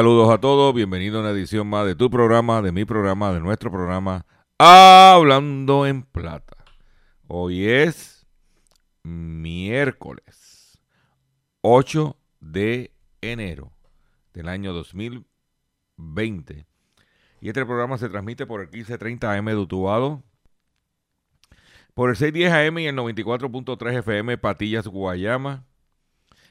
[0.00, 3.40] Saludos a todos, bienvenido a una edición más de tu programa, de mi programa, de
[3.40, 4.24] nuestro programa
[4.56, 6.56] Hablando en Plata.
[7.26, 8.26] Hoy es
[9.02, 10.80] miércoles
[11.60, 13.72] 8 de enero
[14.32, 16.66] del año 2020.
[17.42, 19.66] Y este programa se transmite por el 1530 AM de
[21.92, 25.66] por el 610 AM y el 94.3 FM Patillas Guayama,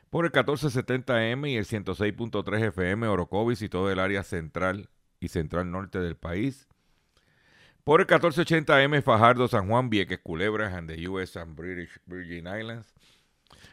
[0.09, 5.71] por el 1470M y el 106.3 FM Orocovis y todo el área central y central
[5.71, 6.67] norte del país.
[7.83, 12.93] Por el 1480M Fajardo, San Juan, Vieques, Culebras and the US and British Virgin Islands.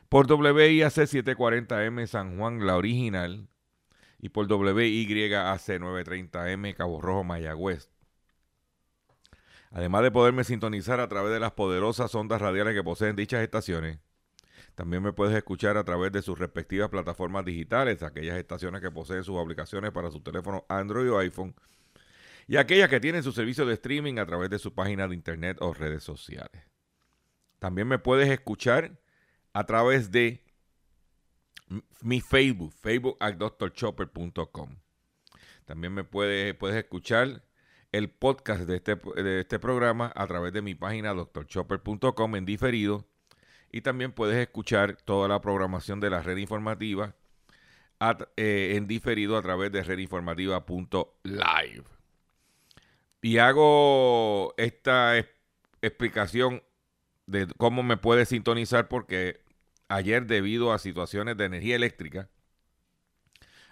[0.08, 3.48] Por WIAC 740M San Juan, la original.
[4.18, 7.90] Y por WYAC 930M Cabo Rojo, Mayagüez.
[9.70, 13.98] Además de poderme sintonizar a través de las poderosas ondas radiales que poseen dichas estaciones,
[14.76, 19.24] también me puedes escuchar a través de sus respectivas plataformas digitales, aquellas estaciones que poseen
[19.24, 21.54] sus aplicaciones para su teléfono Android o iPhone,
[22.46, 25.56] y aquellas que tienen su servicio de streaming a través de su página de internet
[25.60, 26.62] o redes sociales.
[27.58, 29.00] También me puedes escuchar
[29.54, 30.44] a través de
[32.02, 34.76] mi Facebook, facebook at drchopper.com.
[35.64, 37.42] También me puedes, puedes escuchar
[37.92, 43.08] el podcast de este, de este programa a través de mi página drchopper.com en diferido
[43.72, 47.14] y también puedes escuchar toda la programación de la red informativa
[48.36, 51.84] eh, en diferido a través de redinformativa.live.
[53.22, 55.26] Y hago esta es-
[55.82, 56.62] explicación
[57.26, 59.40] de cómo me puede sintonizar porque
[59.88, 62.28] ayer debido a situaciones de energía eléctrica,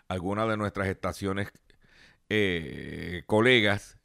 [0.09, 1.53] algunas de nuestras estaciones
[2.31, 3.99] eh, colegas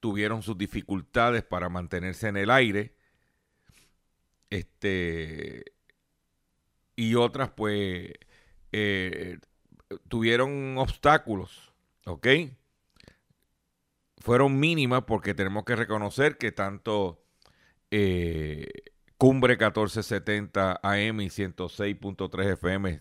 [0.00, 2.94] tuvieron sus dificultades para mantenerse en el aire
[4.50, 5.64] este
[6.96, 8.12] y otras pues
[8.72, 9.38] eh,
[10.08, 11.72] tuvieron obstáculos,
[12.06, 12.26] ¿ok?
[14.18, 17.22] Fueron mínimas porque tenemos que reconocer que tanto
[17.90, 18.66] eh,
[19.16, 23.00] Cumbre 1470 AM y 106.3 FM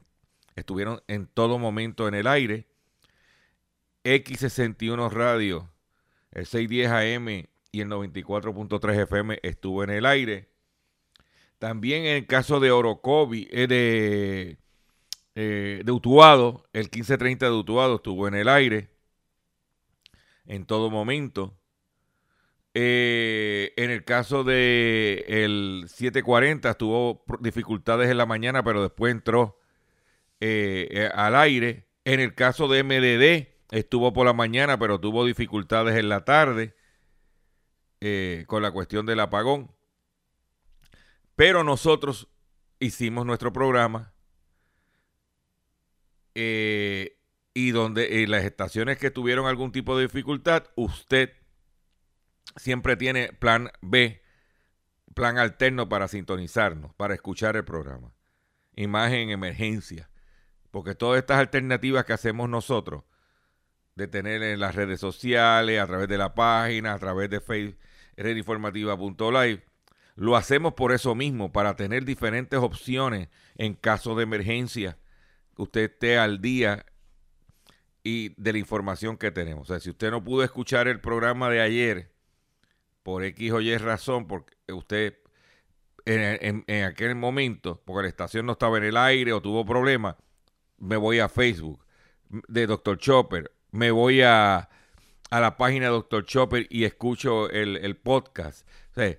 [0.55, 2.67] estuvieron en todo momento en el aire.
[4.03, 5.69] X61 Radio,
[6.31, 10.49] el 610 AM y el 94.3 FM estuvo en el aire.
[11.59, 14.57] También en el caso de Orocovi, eh, de,
[15.39, 18.89] eh, de Utuado, el 1530 de Utuado estuvo en el aire
[20.47, 21.55] en todo momento.
[22.73, 29.59] Eh, en el caso de el 740 tuvo dificultades en la mañana, pero después entró
[30.39, 31.87] eh, al aire.
[32.03, 36.75] En el caso de MDD estuvo por la mañana, pero tuvo dificultades en la tarde
[38.47, 39.76] con la cuestión del apagón.
[41.37, 42.27] Pero nosotros
[42.79, 44.11] hicimos nuestro programa
[46.33, 47.19] eh,
[47.53, 51.33] y donde las estaciones que tuvieron algún tipo de dificultad, usted
[52.55, 54.23] siempre tiene plan B,
[55.13, 58.15] plan alterno para sintonizarnos, para escuchar el programa.
[58.75, 60.09] Imagen en emergencia.
[60.71, 63.03] Porque todas estas alternativas que hacemos nosotros,
[63.93, 67.77] de tener en las redes sociales, a través de la página, a través de Facebook,
[68.15, 69.66] redinformativa.live,
[70.17, 74.97] lo hacemos por eso mismo, para tener diferentes opciones en caso de emergencia,
[75.55, 76.87] usted esté al día
[78.03, 79.69] y de la información que tenemos.
[79.69, 82.11] O sea, si usted no pudo escuchar el programa de ayer,
[83.03, 85.19] por X o Y razón, porque usted
[86.05, 90.15] en aquel momento, porque la estación no estaba en el aire o tuvo problemas,
[90.77, 91.85] me voy a Facebook
[92.47, 92.97] de Dr.
[92.97, 94.69] Chopper, me voy a,
[95.29, 96.25] a la página de Dr.
[96.25, 98.67] Chopper y escucho el, el podcast.
[98.91, 99.17] O sea,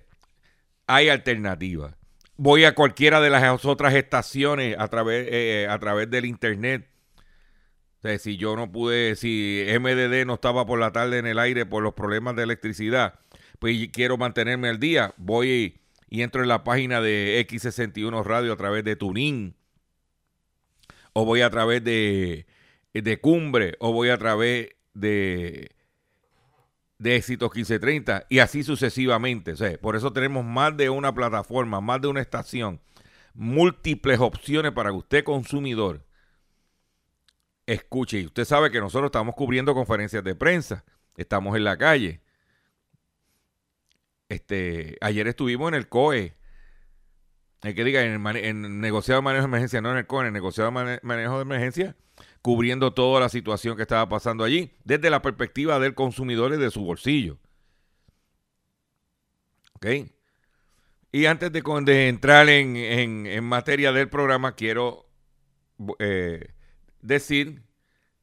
[0.89, 1.95] hay alternativas.
[2.37, 6.89] Voy a cualquiera de las otras estaciones a través, eh, a través del internet
[8.17, 11.83] si yo no pude, si MDD no estaba por la tarde en el aire por
[11.83, 13.19] los problemas de electricidad,
[13.59, 18.57] pues quiero mantenerme al día, voy y entro en la página de X61 Radio a
[18.57, 19.55] través de Tuning,
[21.13, 22.47] o voy a través de,
[22.93, 25.71] de Cumbre, o voy a través de,
[26.99, 29.55] de Éxitos 1530, y así sucesivamente.
[29.77, 32.81] Por eso tenemos más de una plataforma, más de una estación,
[33.33, 36.05] múltiples opciones para que usted, consumidor,
[37.65, 38.19] escuche.
[38.19, 40.83] Y usted sabe que nosotros estamos cubriendo conferencias de prensa,
[41.15, 42.21] estamos en la calle.
[44.27, 46.35] Este, ayer estuvimos en el COE.
[47.61, 50.27] Hay que diga, en el, negociado de manejo de emergencia, no en el COE, en
[50.27, 51.95] el negociado de manejo de emergencia,
[52.41, 56.71] cubriendo toda la situación que estaba pasando allí, desde la perspectiva del consumidor y de
[56.71, 57.37] su bolsillo.
[59.75, 59.87] ¿Ok?
[61.11, 65.09] Y antes de, entrar en, materia del programa, quiero
[65.97, 66.53] eh,
[67.01, 67.63] decir,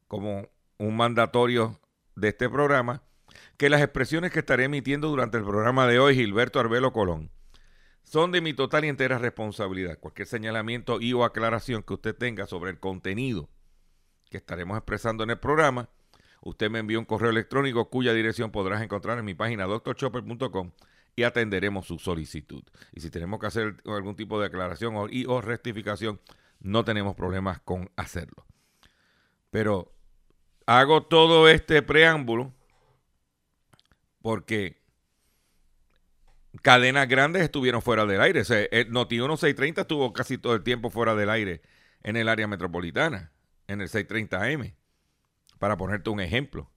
[0.06, 0.48] como
[0.78, 1.80] un mandatorio
[2.14, 3.02] de este programa,
[3.56, 7.30] que las expresiones que estaré emitiendo durante el programa de hoy, Gilberto Arbelo Colón,
[8.02, 9.98] son de mi total y entera responsabilidad.
[9.98, 13.48] Cualquier señalamiento y o aclaración que usted tenga sobre el contenido
[14.30, 15.88] que estaremos expresando en el programa,
[16.40, 20.72] usted me envía un correo electrónico cuya dirección podrás encontrar en mi página doctorchopper.com
[21.16, 22.62] y atenderemos su solicitud.
[22.92, 26.20] Y si tenemos que hacer algún tipo de aclaración o, y, o rectificación,
[26.60, 28.46] no tenemos problemas con hacerlo.
[29.50, 29.92] Pero
[30.66, 32.52] hago todo este preámbulo
[34.20, 34.82] porque
[36.62, 38.40] cadenas grandes estuvieron fuera del aire.
[38.40, 41.62] O sea, el Noti 630 estuvo casi todo el tiempo fuera del aire
[42.02, 43.32] en el área metropolitana,
[43.68, 44.74] en el 630M,
[45.58, 46.70] para ponerte un ejemplo.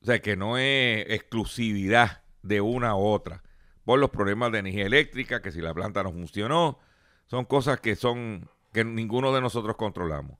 [0.00, 3.42] O sea, que no es exclusividad de una u otra.
[3.84, 6.78] Por los problemas de energía eléctrica, que si la planta no funcionó,
[7.26, 10.38] son cosas que son que ninguno de nosotros controlamos.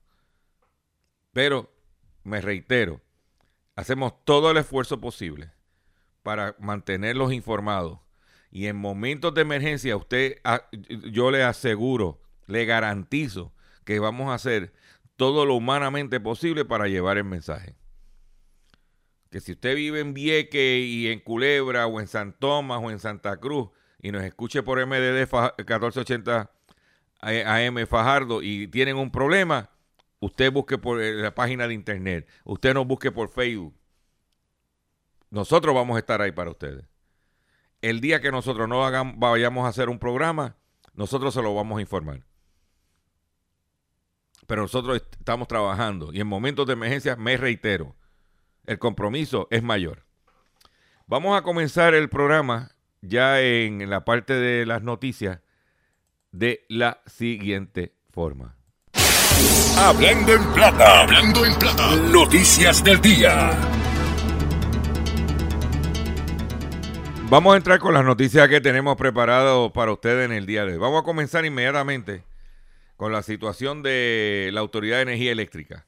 [1.31, 1.71] Pero,
[2.23, 3.01] me reitero,
[3.75, 5.51] hacemos todo el esfuerzo posible
[6.23, 7.99] para mantenerlos informados.
[8.51, 10.39] Y en momentos de emergencia, usted,
[11.11, 13.51] yo le aseguro, le garantizo
[13.85, 14.73] que vamos a hacer
[15.15, 17.75] todo lo humanamente posible para llevar el mensaje.
[19.29, 22.99] Que si usted vive en Vieque y en Culebra o en San Tomás o en
[22.99, 23.69] Santa Cruz
[24.01, 25.27] y nos escuche por MDD
[25.57, 26.51] 1480
[27.21, 29.73] AM Fajardo y tienen un problema,
[30.23, 32.29] Usted busque por eh, la página de internet.
[32.45, 33.75] Usted nos busque por Facebook.
[35.29, 36.85] Nosotros vamos a estar ahí para ustedes.
[37.81, 38.79] El día que nosotros no
[39.17, 40.55] vayamos a hacer un programa,
[40.93, 42.23] nosotros se lo vamos a informar.
[44.47, 47.95] Pero nosotros estamos trabajando y en momentos de emergencia, me reitero,
[48.65, 50.05] el compromiso es mayor.
[51.07, 55.39] Vamos a comenzar el programa ya en la parte de las noticias
[56.31, 58.55] de la siguiente forma.
[59.77, 61.01] Hablando en plata.
[61.01, 61.95] Hablando en plata.
[61.95, 63.51] Noticias del día.
[67.29, 70.73] Vamos a entrar con las noticias que tenemos preparadas para ustedes en el día de
[70.73, 70.77] hoy.
[70.77, 72.23] Vamos a comenzar inmediatamente
[73.03, 75.87] con la situación de la Autoridad de Energía Eléctrica.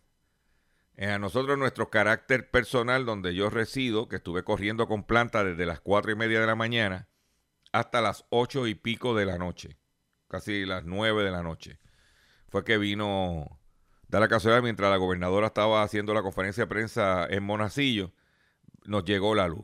[0.97, 5.65] Eh, a nosotros nuestro carácter personal donde yo resido, que estuve corriendo con planta desde
[5.65, 7.07] las cuatro y media de la mañana
[7.71, 9.77] hasta las ocho y pico de la noche,
[10.27, 11.79] casi las nueve de la noche
[12.49, 13.61] fue que vino,
[14.09, 18.11] da la casualidad, mientras la gobernadora estaba haciendo la conferencia de prensa en Monacillo,
[18.83, 19.63] nos llegó la luz.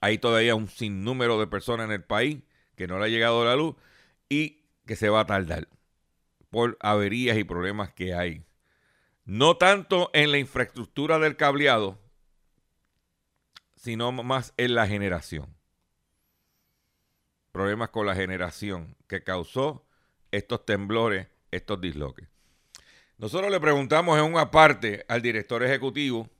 [0.00, 2.44] Hay todavía un sinnúmero de personas en el país
[2.76, 3.76] que no le ha llegado la luz
[4.30, 5.68] y que se va a tardar
[6.54, 8.44] por averías y problemas que hay.
[9.24, 11.98] No tanto en la infraestructura del cableado,
[13.74, 15.52] sino más en la generación.
[17.50, 19.84] Problemas con la generación que causó
[20.30, 22.28] estos temblores estos disloques.
[23.18, 26.30] Nosotros le preguntamos en una parte al director ejecutivo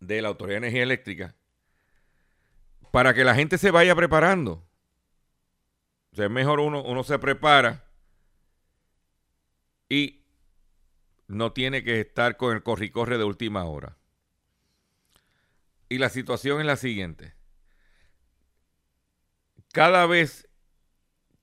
[0.00, 1.36] de la Autoridad de Energía Eléctrica
[2.90, 4.66] para que la gente se vaya preparando.
[6.10, 7.84] O sea, es mejor uno, uno se prepara
[9.90, 10.24] y
[11.28, 13.98] no tiene que estar con el corre-corre de última hora.
[15.90, 17.34] Y la situación es la siguiente.
[19.72, 20.48] Cada vez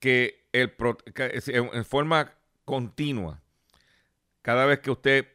[0.00, 0.74] que el,
[1.34, 3.42] en forma continua.
[4.42, 5.28] Cada vez que usted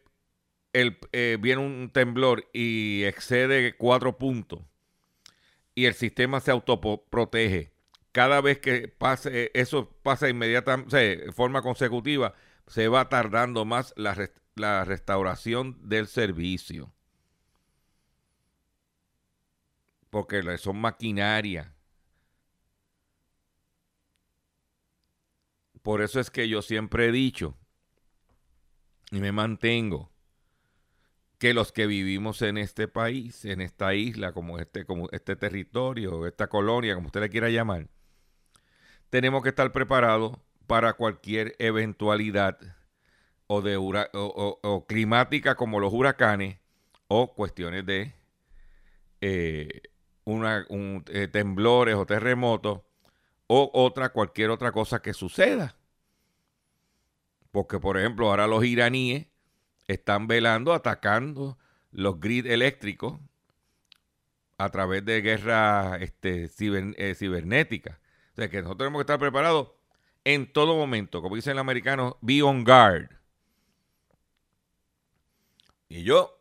[0.74, 4.62] el, eh, viene un temblor y excede cuatro puntos
[5.76, 7.72] y el sistema se autoprotege,
[8.12, 12.34] cada vez que pase eso pasa inmediatamente, de forma consecutiva,
[12.68, 16.94] se va tardando más la, la restauración del servicio.
[20.10, 21.74] Porque son maquinaria
[25.84, 27.58] Por eso es que yo siempre he dicho,
[29.12, 30.10] y me mantengo
[31.38, 36.26] que los que vivimos en este país, en esta isla, como este, como este territorio,
[36.26, 37.90] esta colonia, como usted le quiera llamar,
[39.10, 42.58] tenemos que estar preparados para cualquier eventualidad
[43.48, 46.58] o, de o, climática como los huracanes
[47.08, 48.14] o cuestiones de
[49.22, 49.82] eh,
[50.26, 50.66] una,
[51.08, 52.82] eh, temblores o terremotos
[53.48, 55.76] o otra, cualquier otra cosa que suceda.
[57.52, 59.28] Porque, por ejemplo, ahora los iraníes
[59.88, 61.58] están velando, atacando
[61.92, 63.20] los grid eléctricos
[64.58, 68.00] a través de guerra este, eh, cibernética.
[68.32, 69.70] O sea que nosotros tenemos que estar preparados
[70.26, 73.10] en todo momento, como dicen los americanos, be on guard.
[75.90, 76.40] Y yo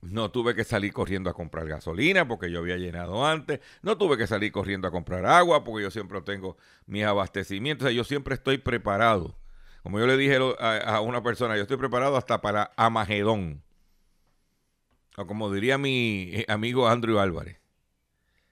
[0.00, 3.60] no tuve que salir corriendo a comprar gasolina porque yo había llenado antes.
[3.82, 7.84] No tuve que salir corriendo a comprar agua porque yo siempre tengo mis abastecimientos.
[7.84, 9.36] O sea, yo siempre estoy preparado.
[9.82, 13.62] Como yo le dije a, una persona, yo estoy preparado hasta para Amagedón.
[15.14, 17.60] Como diría mi eh, amigo Andrew Álvarez,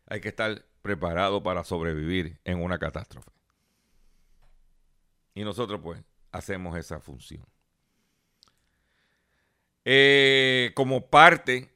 [0.07, 3.38] hay que estar preparado para sobrevivir en una catástrofe.
[5.38, 6.02] Y nosotros pues
[6.33, 7.47] hacemos esa función.
[9.85, 11.73] Eh, como parte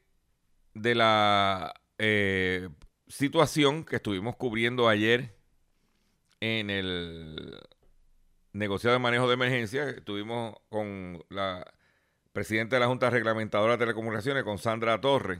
[0.73, 2.67] de la eh,
[3.07, 5.37] situación que estuvimos cubriendo ayer
[6.41, 7.57] en el
[8.51, 11.65] negociado de manejo de emergencia, estuvimos con la
[12.33, 15.39] presidenta de la Junta Reglamentadora de Telecomunicaciones, con Sandra Torres.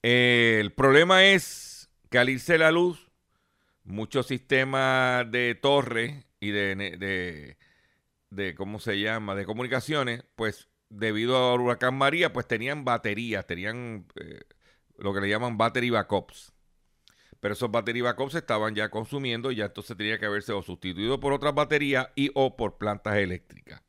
[0.00, 3.05] el problema es que al irse la luz,
[3.86, 7.56] muchos sistemas de torre y de,
[8.30, 14.06] de ¿cómo se llama?, de comunicaciones, pues debido al huracán María, pues tenían baterías, tenían
[14.16, 14.40] eh,
[14.98, 16.52] lo que le llaman battery backups.
[17.40, 21.20] Pero esos battery backups estaban ya consumiendo y ya entonces tenía que haberse o sustituido
[21.20, 23.82] por otras baterías y o por plantas eléctricas.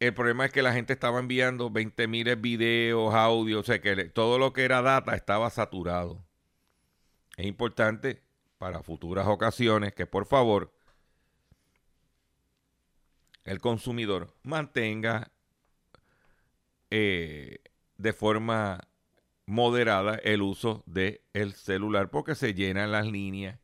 [0.00, 3.96] El problema es que la gente estaba enviando 20 mil videos, audios, o sea que
[4.06, 6.24] todo lo que era data estaba saturado.
[7.36, 8.22] Es importante
[8.58, 10.72] para futuras ocasiones que por favor
[13.44, 15.30] el consumidor mantenga
[16.90, 17.60] eh,
[17.96, 18.80] de forma
[19.46, 23.58] moderada el uso del el celular porque se llenan las líneas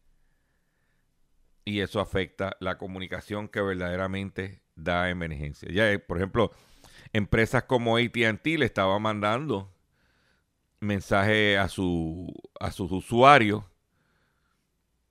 [1.64, 5.70] y eso afecta la comunicación que verdaderamente da emergencia.
[5.72, 6.52] Ya, eh, por ejemplo,
[7.12, 9.72] empresas como ATT le estaban mandando
[10.80, 13.64] mensajes a, su, a sus usuarios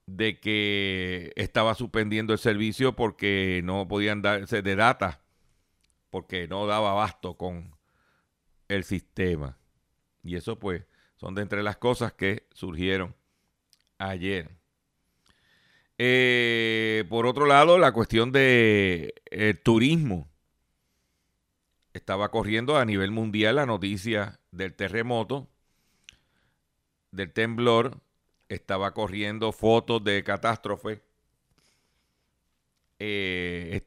[0.06, 5.22] de que estaba suspendiendo el servicio porque no podían darse de data,
[6.10, 7.76] porque no daba abasto con
[8.68, 9.58] el sistema.
[10.24, 10.84] Y eso pues
[11.16, 13.16] son de entre las cosas que surgieron
[13.98, 14.50] ayer.
[15.98, 20.30] Eh, por otro lado, la cuestión de eh, turismo.
[21.94, 25.48] Estaba corriendo a nivel mundial la noticia del terremoto,
[27.12, 28.02] del temblor,
[28.50, 31.02] estaba corriendo fotos de catástrofe.
[33.00, 33.82] Eh,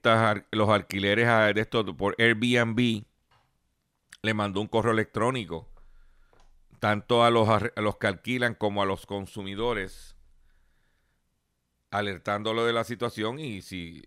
[0.51, 3.05] los alquileres de esto por Airbnb
[4.23, 5.69] le mandó un correo electrónico
[6.81, 10.17] tanto a los, a los que alquilan como a los consumidores
[11.91, 14.05] alertándolo de la situación y si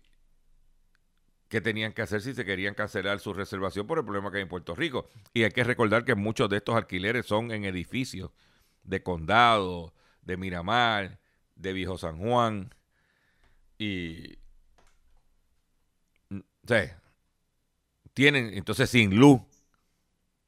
[1.48, 4.42] qué tenían que hacer si se querían cancelar su reservación por el problema que hay
[4.44, 5.08] en Puerto Rico.
[5.34, 8.30] Y hay que recordar que muchos de estos alquileres son en edificios
[8.84, 11.18] de condado, de Miramar,
[11.54, 12.74] de Viejo San Juan.
[13.78, 14.38] Y.
[16.30, 16.74] O
[18.14, 19.40] tienen entonces sin luz.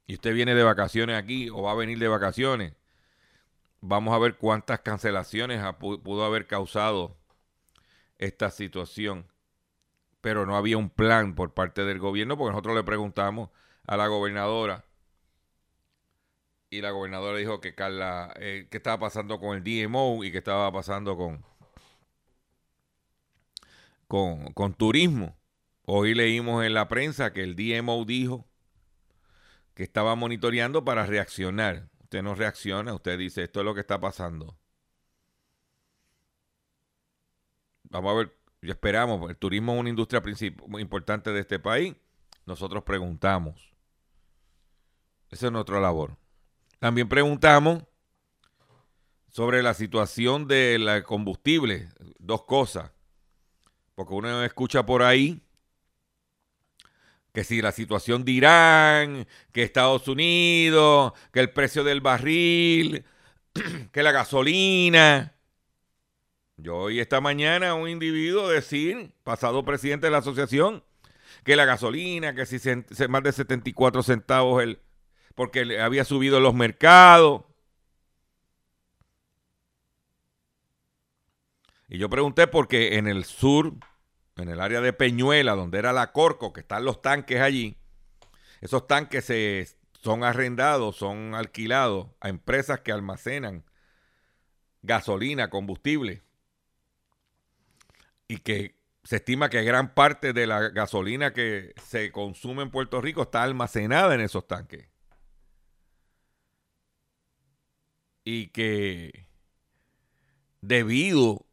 [0.06, 2.74] Y usted viene de vacaciones aquí o va a venir de vacaciones.
[3.80, 7.16] Vamos a ver cuántas cancelaciones pudo haber causado
[8.18, 9.26] esta situación.
[10.20, 13.50] Pero no había un plan por parte del gobierno porque nosotros le preguntamos
[13.86, 14.84] a la gobernadora
[16.72, 20.72] y la gobernadora dijo que Carla, eh, estaba pasando con el DMO y qué estaba
[20.72, 21.44] pasando con,
[24.08, 25.36] con, con turismo.
[25.84, 28.46] Hoy leímos en la prensa que el DMO dijo
[29.74, 31.90] que estaba monitoreando para reaccionar.
[32.04, 34.56] Usted no reacciona, usted dice, esto es lo que está pasando.
[37.84, 40.22] Vamos a ver, esperamos, el turismo es una industria
[40.66, 41.94] muy importante de este país.
[42.46, 43.74] Nosotros preguntamos.
[45.30, 46.21] Esa es nuestra labor.
[46.82, 47.84] También preguntamos
[49.30, 51.88] sobre la situación del combustible.
[52.18, 52.90] Dos cosas.
[53.94, 55.40] Porque uno escucha por ahí
[57.32, 63.04] que si la situación de Irán, que Estados Unidos, que el precio del barril,
[63.92, 65.36] que la gasolina.
[66.56, 70.82] Yo oí esta mañana un individuo decir, pasado presidente de la asociación,
[71.44, 74.80] que la gasolina, que si se, se- más de 74 centavos el,
[75.34, 77.42] porque le había subido los mercados.
[81.88, 83.74] Y yo pregunté porque en el sur,
[84.36, 87.76] en el área de Peñuela, donde era la Corco, que están los tanques allí,
[88.62, 89.68] esos tanques se,
[90.00, 93.64] son arrendados, son alquilados a empresas que almacenan
[94.82, 96.22] gasolina, combustible,
[98.26, 103.00] y que se estima que gran parte de la gasolina que se consume en Puerto
[103.00, 104.91] Rico está almacenada en esos tanques.
[108.24, 109.26] Y que
[110.62, 111.44] debido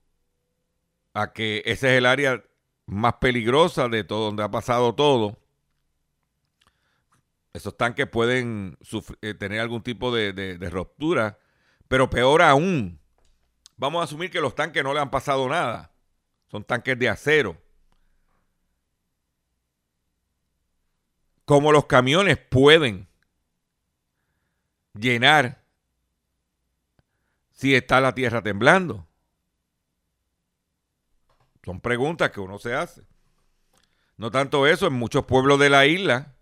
[1.14, 2.44] a que ese es el área
[2.86, 5.38] más peligrosa de todo, donde ha pasado todo,
[7.54, 8.78] esos tanques pueden
[9.22, 11.40] eh, tener algún tipo de, de- de ruptura,
[11.88, 13.00] pero peor aún,
[13.78, 15.92] vamos a asumir que los tanques no le han pasado nada,
[16.50, 17.58] son tanques de acero.
[21.44, 23.10] Como los camiones pueden
[24.94, 25.59] llenar
[27.60, 29.06] si está la tierra temblando.
[31.66, 33.04] Son preguntas que uno se hace.
[34.16, 36.38] No tanto eso, en muchos pueblos de la isla,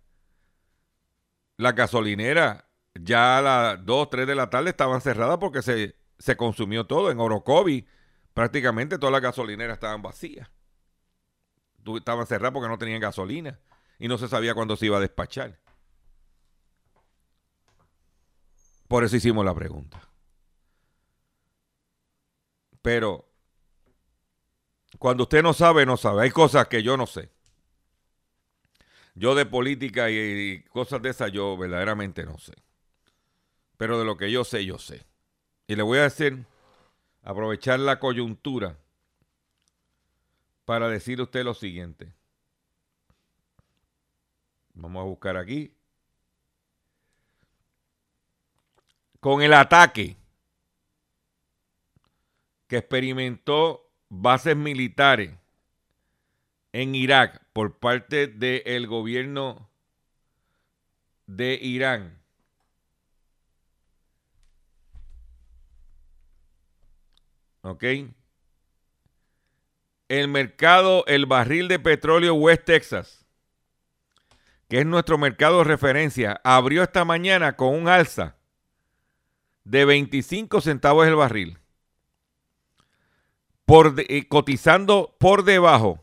[1.58, 6.38] las gasolineras ya a las 2, 3 de la tarde estaban cerradas porque se, se
[6.38, 7.10] consumió todo.
[7.10, 7.88] En Orocovi
[8.36, 10.52] prácticamente todas las gasolineras estaban vacías.
[11.96, 13.60] Estaban cerradas porque no tenían gasolina
[13.98, 15.58] y no se sabía cuándo se iba a despachar.
[18.88, 20.07] Por eso hicimos la pregunta.
[22.88, 23.28] Pero
[24.98, 26.24] cuando usted no sabe, no sabe.
[26.24, 27.30] Hay cosas que yo no sé.
[29.14, 32.54] Yo de política y, cosas de esas yo verdaderamente no sé.
[33.76, 35.06] Pero de lo que yo sé, yo sé.
[35.68, 36.46] Y le voy a decir,
[37.24, 38.78] aprovechar la coyuntura
[40.64, 42.14] para decirle a usted lo siguiente.
[44.76, 45.76] Vamos a buscar aquí.
[49.20, 50.16] Con el ataque
[52.68, 55.32] que experimentó bases militares
[56.74, 59.70] en Irak por parte del gobierno
[61.26, 62.22] de Irán.
[67.62, 67.84] ¿Ok?
[70.10, 73.26] El mercado, el barril de petróleo West Texas,
[74.70, 78.38] que es nuestro mercado de referencia, abrió esta mañana con un alza
[79.66, 81.60] de 25 centavos el barril
[83.68, 86.02] por eh, cotizando por debajo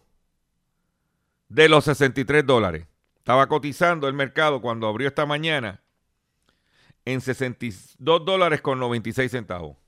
[1.48, 2.86] de los 63 dólares.
[3.16, 5.82] Estaba cotizando el mercado cuando abrió esta mañana
[7.06, 9.78] en 62 dólares con 96 centavos.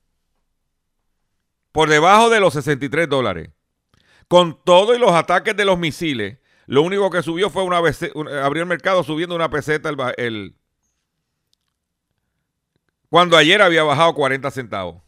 [1.71, 3.51] Por debajo de los 63 dólares.
[4.27, 7.99] Con todo y los ataques de los misiles, lo único que subió fue una vez,
[8.43, 10.55] abrió el mercado subiendo una peseta el, el-
[13.09, 15.03] cuando ayer había bajado 40 centavos.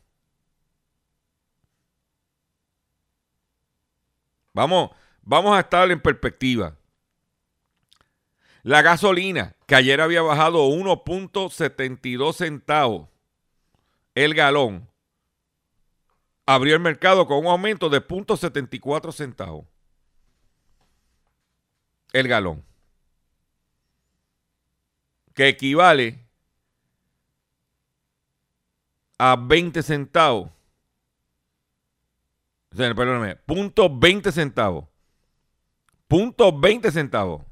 [4.60, 4.90] Vamos,
[5.22, 6.76] vamos a estar en perspectiva.
[8.62, 13.08] La gasolina, que ayer había bajado 1.72 centavos
[14.16, 14.90] el galón,
[16.46, 19.66] abrió el mercado con un aumento de 0.74 centavos
[22.12, 22.66] el galón,
[25.36, 26.28] que equivale
[29.18, 30.59] a 20 centavos.
[32.72, 34.86] O sea, perdóname, punto 20 centavos.
[36.08, 37.46] Punto 20 centavos.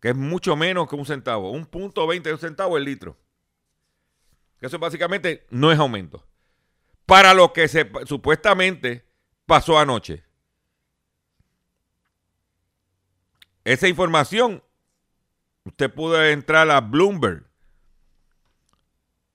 [0.00, 1.50] Que es mucho menos que un centavo.
[1.50, 3.16] Un punto 20 de un centavo el litro.
[4.60, 6.26] Eso básicamente no es aumento.
[7.06, 9.04] Para lo que se supuestamente
[9.46, 10.24] pasó anoche.
[13.64, 14.62] Esa información,
[15.64, 17.51] usted pudo entrar a Bloomberg.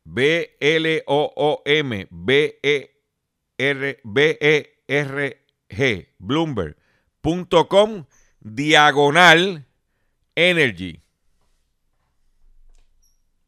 [0.10, 5.36] B-L-O-O-M, B-E-R, B-E-R-G,
[6.18, 8.06] Bloomberg.com,
[8.40, 9.66] diagonal
[10.36, 11.04] energy.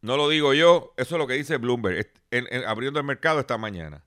[0.02, 2.12] No lo digo yo, eso es lo que dice Bloomberg,
[2.68, 4.04] abriendo el mercado esta mañana.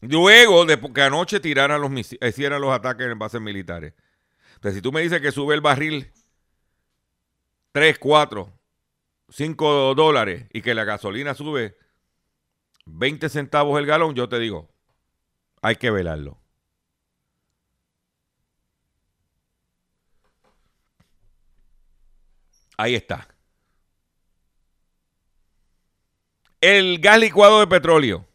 [0.00, 1.90] Luego de que anoche tiraran los
[2.22, 3.94] hicieran los ataques en bases militares.
[4.54, 6.12] Entonces, si tú me dices que sube el barril
[7.78, 8.52] 3, 4,
[9.28, 11.78] 5 dólares y que la gasolina sube
[12.86, 14.68] 20 centavos el galón, yo te digo,
[15.62, 16.40] hay que velarlo.
[22.76, 23.28] Ahí está.
[26.60, 28.26] El gas licuado de petróleo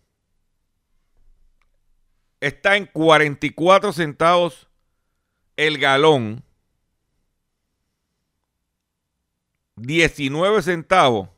[2.40, 4.70] está en 44 centavos
[5.58, 6.46] el galón.
[9.76, 11.30] 19 centavos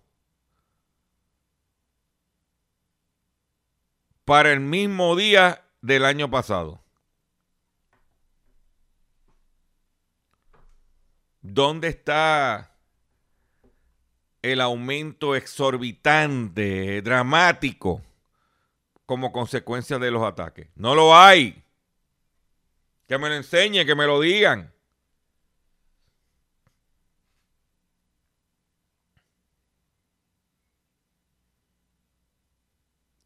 [4.26, 6.82] para el mismo día del año pasado.
[11.41, 12.71] ¿Dónde está
[14.41, 18.02] el aumento exorbitante, dramático,
[19.06, 20.67] como consecuencia de los ataques?
[20.76, 21.63] No lo hay.
[23.08, 24.75] Que me lo enseñe, que me lo digan.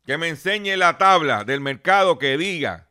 [0.09, 2.89] Que me enseñe la tabla del mercado que diga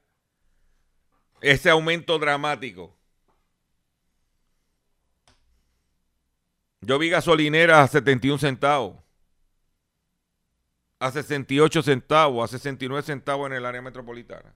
[1.40, 2.96] ese aumento dramático.
[6.80, 9.02] Yo vi gasolineras a 71 centavos,
[11.00, 14.54] a 68 centavos, a 69 centavos en el área metropolitana.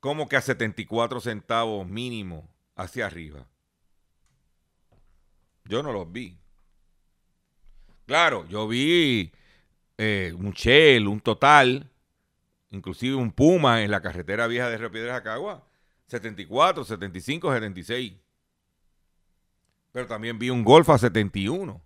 [0.00, 3.46] ¿Cómo que a 74 centavos mínimo hacia arriba?
[5.64, 6.38] Yo no los vi.
[8.06, 9.32] Claro, yo vi
[9.96, 11.90] eh, un Shell, un Total,
[12.70, 15.66] inclusive un Puma en la carretera vieja de Río Piedras Acagua,
[16.08, 18.14] 74, 75, 76.
[19.92, 21.80] Pero también vi un Golf a 71,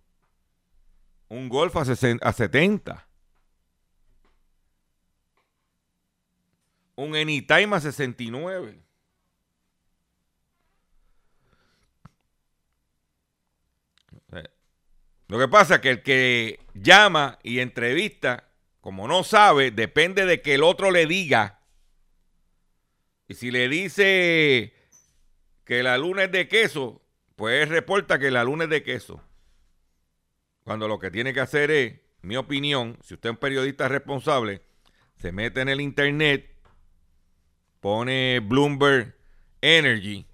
[1.29, 3.09] un Golf a, 70,
[6.97, 8.88] un Anytime a 69.
[15.29, 18.49] Lo que pasa es que el que llama y entrevista,
[18.81, 21.61] como no sabe, depende de que el otro le diga.
[23.29, 24.73] Y si le dice
[25.65, 27.03] que la luna es de queso,
[27.37, 29.23] pues reporta que la luna es de queso.
[30.65, 34.63] Cuando lo que tiene que hacer es, mi opinión, si usted es un periodista responsable,
[35.17, 36.51] se mete en el internet,
[37.81, 39.15] pone Bloomberg
[39.61, 40.27] Energy,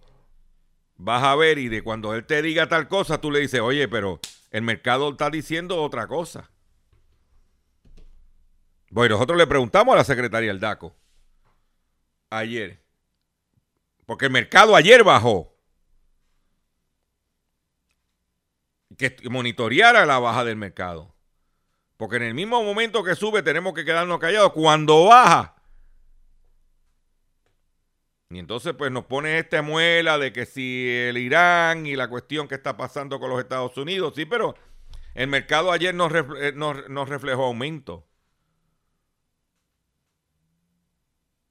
[0.96, 3.88] vas a ver y de cuando él te diga tal cosa, tú le dices, oye,
[3.88, 4.20] pero
[4.54, 6.48] el mercado está diciendo otra cosa.
[8.88, 10.94] Bueno, nosotros le preguntamos a la secretaria del DACO
[12.30, 12.80] ayer.
[14.06, 15.56] Porque el mercado ayer bajó.
[18.96, 21.12] Que monitoreara la baja del mercado.
[21.96, 24.52] Porque en el mismo momento que sube tenemos que quedarnos callados.
[24.52, 25.53] Cuando baja,
[28.30, 32.48] y entonces pues nos pone esta muela de que si el Irán y la cuestión
[32.48, 34.54] que está pasando con los Estados Unidos, sí, pero
[35.14, 36.52] el mercado ayer nos, eh,
[37.06, 38.06] reflejó aumento.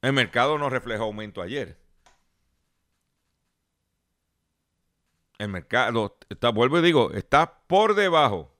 [0.02, 1.78] El mercado no reflejó aumento ayer.
[5.38, 8.54] El mercado, está, vuelvo y digo, está por debajo.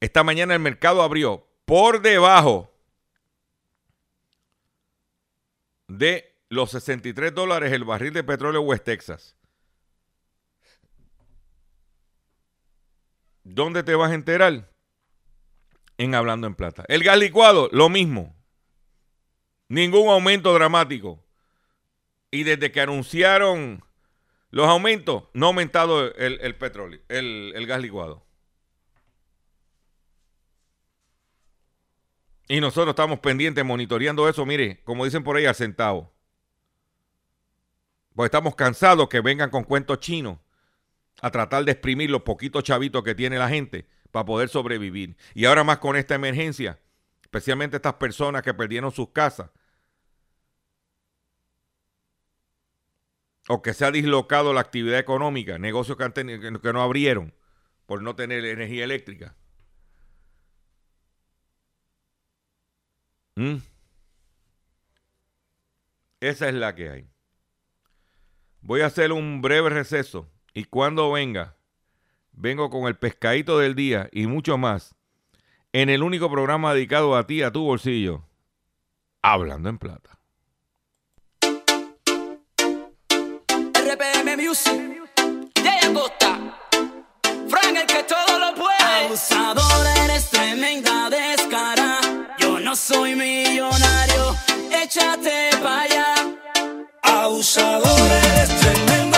[0.00, 2.71] Esta mañana el mercado abrió por debajo
[5.98, 9.36] de los 63 dólares el barril de petróleo West Texas.
[13.44, 14.70] ¿Dónde te vas a enterar?
[15.98, 16.84] En Hablando en Plata.
[16.88, 18.34] El gas licuado, lo mismo.
[19.68, 21.24] Ningún aumento dramático.
[22.30, 23.84] Y desde que anunciaron
[24.50, 28.26] los aumentos, no ha aumentado el, petróleo, el, gas licuado.
[32.52, 36.12] Y nosotros estamos pendientes, monitoreando eso, mire, como dicen por ahí, al centavo.
[38.14, 40.36] Pues estamos cansados que vengan con cuentos chinos
[41.22, 45.16] a tratar de exprimir los poquitos chavitos que tiene la gente para poder sobrevivir.
[45.32, 46.78] Y ahora más con esta emergencia,
[47.22, 49.48] especialmente estas personas que perdieron sus casas.
[53.48, 57.32] O que se ha dislocado la actividad económica, negocios que, que no abrieron
[57.86, 59.36] por no tener energía eléctrica.
[63.36, 63.56] ¿Mm?
[66.20, 67.08] Esa es la que hay.
[68.60, 71.56] Voy a hacer un breve receso y cuando venga,
[72.32, 74.94] vengo con el pescadito del día y mucho más
[75.72, 78.24] en el único programa dedicado a ti, a tu bolsillo,
[79.22, 80.18] Hablando en Plata.
[83.74, 85.00] RPM Music,
[85.56, 86.58] Jay Costa,
[87.48, 89.06] Frank el que todo lo puede.
[89.06, 92.01] Abusador, eres tremenda descara.
[92.72, 94.34] No soy millonario,
[94.70, 96.14] échate para allá.
[97.02, 99.11] Abusador, eres tremenda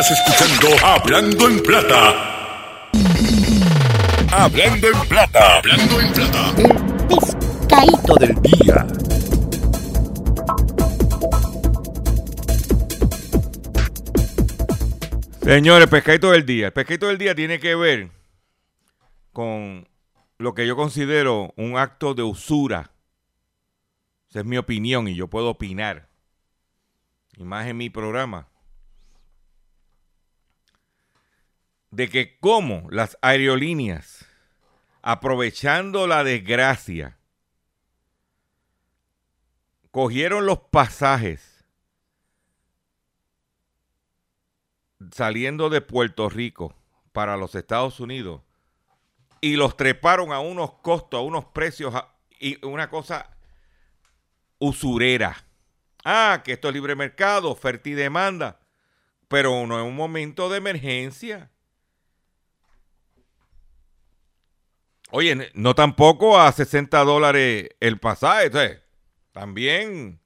[0.00, 2.88] Estás escuchando Hablando en Plata.
[4.32, 5.58] Hablando en Plata.
[5.58, 6.54] Hablando en Plata.
[6.56, 8.86] El pescadito del día.
[15.42, 16.68] Señores, pescadito del día.
[16.68, 18.10] El pescadito del día tiene que ver
[19.34, 19.86] con
[20.38, 22.92] lo que yo considero un acto de usura.
[24.30, 26.08] Esa es mi opinión y yo puedo opinar.
[27.36, 28.49] Y más en mi programa.
[31.90, 34.26] De que como las aerolíneas,
[35.02, 37.18] aprovechando la desgracia,
[39.90, 41.64] cogieron los pasajes
[45.12, 46.74] saliendo de Puerto Rico
[47.12, 48.42] para los Estados Unidos
[49.40, 51.94] y los treparon a unos costos, a unos precios
[52.38, 53.30] y una cosa
[54.58, 55.44] usurera.
[56.04, 58.60] Ah, que esto es libre mercado, oferta y demanda,
[59.28, 61.50] pero no es un momento de emergencia.
[65.12, 68.50] Oye, no tampoco a 60 dólares el pasaje,
[69.32, 70.20] también.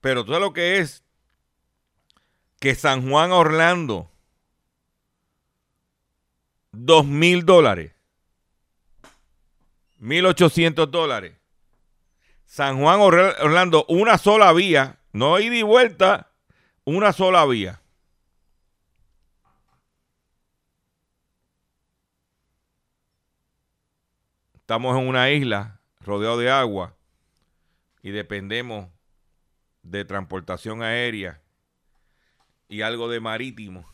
[0.00, 1.04] Pero todo lo que es
[2.60, 4.10] que San Juan Orlando,
[6.72, 7.92] dos mil dólares,
[9.98, 11.34] mil ochocientos dólares.
[12.46, 16.30] San Juan Orlando, una sola vía, no ida y vuelta,
[16.84, 17.80] una sola vía.
[24.64, 26.96] Estamos en una isla rodeado de agua
[28.00, 28.88] y dependemos
[29.82, 31.42] de transportación aérea
[32.66, 33.84] y algo de marítimo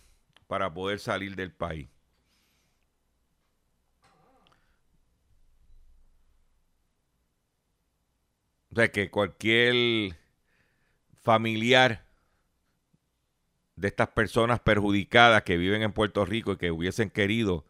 [0.47, 1.89] para poder salir del país.
[8.71, 10.17] O sea que cualquier
[11.21, 12.07] familiar
[13.75, 17.65] de estas personas perjudicadas que viven en Puerto Rico y que hubiesen querido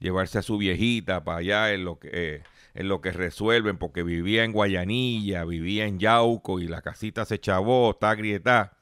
[0.00, 2.42] llevarse a su viejita para allá en lo que, eh,
[2.74, 7.38] en lo que resuelven, porque vivía en Guayanilla, vivía en Yauco y la casita se
[7.38, 8.76] chavó, está grietada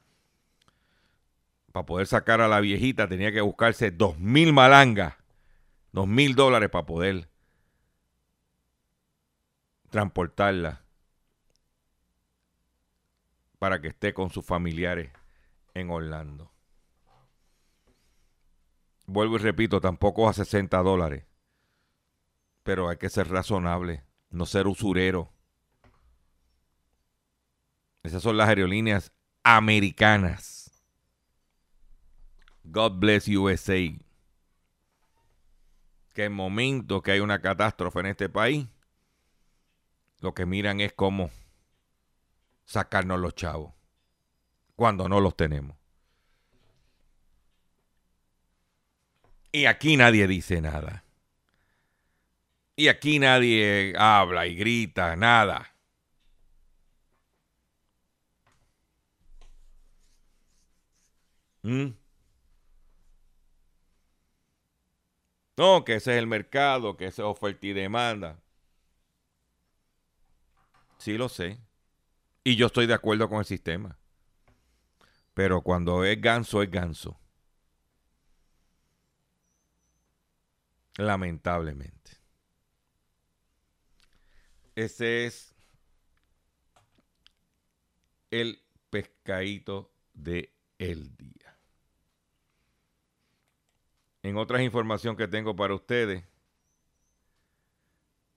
[1.71, 5.15] para poder sacar a la viejita tenía que buscarse dos mil malangas,
[5.91, 7.29] dos mil dólares para poder
[9.89, 10.81] transportarla
[13.59, 15.11] para que esté con sus familiares
[15.73, 16.51] en Orlando.
[19.11, 21.25] Vuelvo y repito, tampoco a 60 dólares,
[22.61, 25.33] pero hay que ser razonable, no ser usurero.
[28.03, 30.83] Esas son las aerolíneas americanas.
[32.63, 33.79] God bless USA.
[36.13, 38.67] Que en momento que hay una catástrofe en este país,
[40.19, 41.31] lo que miran es cómo
[42.65, 43.73] sacarnos los chavos
[44.75, 45.78] cuando no los tenemos.
[49.51, 51.03] Y aquí nadie dice nada.
[52.75, 55.75] Y aquí nadie habla y grita, nada.
[61.63, 61.93] ¿Mm?
[65.57, 68.39] No, que ese es el mercado, que ese es oferta y demanda.
[70.97, 71.59] Sí lo sé.
[72.43, 73.97] Y yo estoy de acuerdo con el sistema.
[75.33, 77.19] Pero cuando es ganso, es ganso.
[80.97, 82.11] Lamentablemente.
[84.75, 85.55] Ese es
[88.31, 91.57] el pescadito de el día.
[94.23, 96.23] En otras información que tengo para ustedes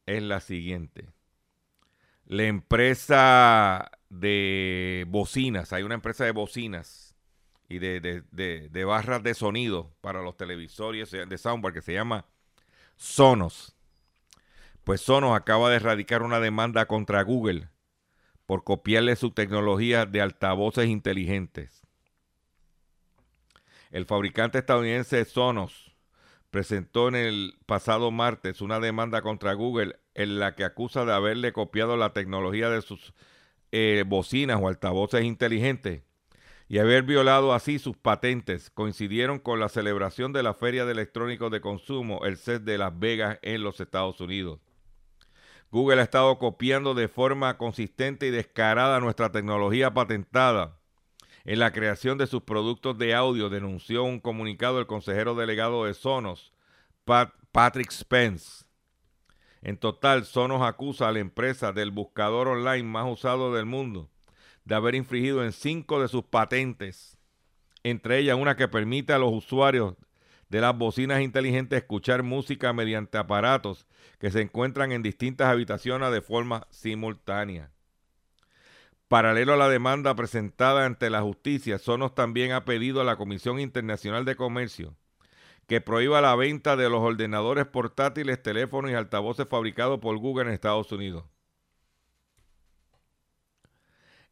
[0.06, 1.08] es la siguiente.
[2.24, 7.14] La empresa de bocinas, hay una empresa de bocinas
[7.68, 12.26] y de, barras de sonido para los televisores de soundbar que se llama
[12.96, 13.76] Sonos.
[14.84, 17.68] Pues Sonos acaba de erradicar una demanda contra Google
[18.46, 21.82] por copiarle su tecnología de altavoces inteligentes.
[23.90, 25.94] El fabricante estadounidense Sonos
[26.50, 31.52] presentó en el pasado martes una demanda contra Google en la que acusa de haberle
[31.52, 33.14] copiado la tecnología de sus
[33.70, 36.02] eh, bocinas o altavoces inteligentes
[36.72, 38.70] y haber violado así sus patentes.
[38.70, 42.98] Coincidieron con la celebración de la Feria de Electrónicos de Consumo, el CES de Las
[42.98, 44.58] Vegas en los Estados Unidos.
[45.70, 50.78] Google ha estado copiando de forma consistente y descarada nuestra tecnología patentada
[51.44, 55.92] en la creación de sus productos de audio, denunció un comunicado el consejero delegado de
[55.92, 56.54] Sonos,
[57.04, 58.64] Patrick Spence.
[59.60, 64.08] En total, Sonos acusa a la empresa del buscador online más usado del mundo
[64.64, 67.18] de haber infringido en cinco de sus patentes
[67.84, 69.94] entre ellas una que permite a los usuarios
[70.48, 73.86] de las bocinas inteligentes escuchar música mediante aparatos
[74.18, 77.70] que se encuentran en distintas habitaciones de forma simultánea.
[79.08, 83.60] Paralelo a la demanda presentada ante la justicia, Sonos también ha pedido a la Comisión
[83.60, 84.94] Internacional de Comercio
[85.66, 90.54] que prohíba la venta de los ordenadores portátiles, teléfonos y altavoces fabricados por Google en
[90.54, 91.24] Estados Unidos.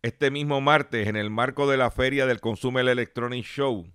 [0.02, 3.86] Este mismo martes, en el marco de la feria del Consumer Electronic Show,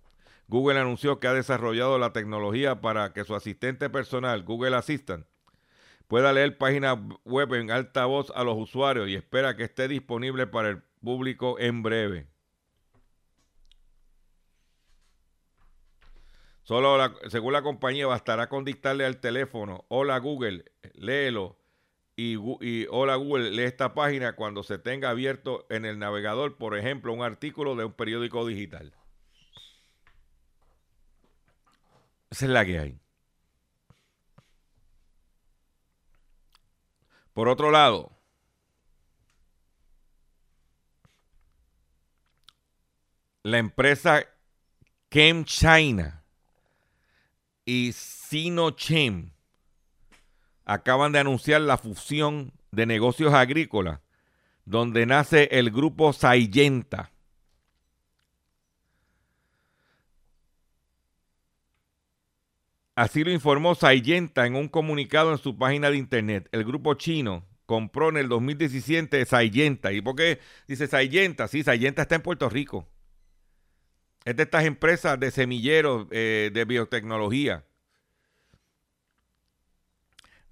[0.48, 5.26] Google anunció que ha desarrollado la tecnología para que su asistente personal, Google Assistant,
[6.08, 10.46] pueda leer páginas web en alta voz a los usuarios y espera que esté disponible
[10.46, 12.28] para el público en breve.
[16.62, 21.58] Solo según la compañía bastará con dictarle al teléfono, hola Google, léelo
[22.16, 26.78] y, y, hola Google, lee esta página cuando se tenga abierto en el navegador, por
[26.78, 28.94] ejemplo, un artículo de un periódico digital.
[32.30, 33.00] Esa es la que hay.
[37.34, 38.16] Por otro lado,
[43.44, 44.26] la empresa
[45.12, 46.24] Chem China
[47.66, 49.35] y Sinochem
[50.66, 54.00] acaban de anunciar la fusión de negocios agrícolas,
[54.66, 57.12] donde nace el grupo Sayenta.
[62.96, 66.48] Así lo informó Sayenta en un comunicado en su página de internet.
[66.52, 69.92] El grupo chino compró en el 2017 Sayenta.
[69.92, 71.48] ¿Y por qué dice Sayenta?
[71.48, 72.88] Sí, Sayenta está en Puerto Rico.
[74.24, 77.66] Es de estas empresas de semilleros eh, de biotecnología.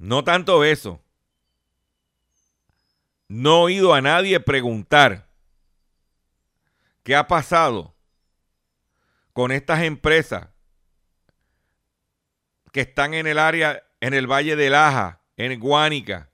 [0.03, 1.01] No tanto eso.
[3.29, 5.29] No he oído a nadie preguntar
[7.03, 7.95] qué ha pasado
[9.31, 10.49] con estas empresas
[12.73, 16.29] que están en el área, en el Valle del Aja, en Guánica.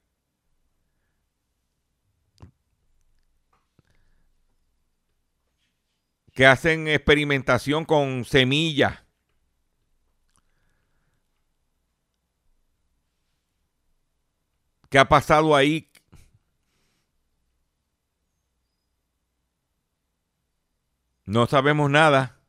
[6.33, 9.08] que hacen experimentación con semillas.
[14.89, 15.89] ¿Qué ha pasado ahí?
[21.25, 22.39] No sabemos nada.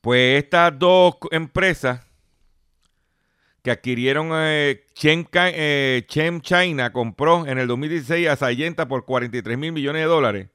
[0.00, 2.00] Pues estas dos empresas
[3.62, 9.72] que adquirieron eh, eh, Chem, China, compró en el 2016 a Sayenta por 43 mil
[9.72, 10.48] millones de dólares.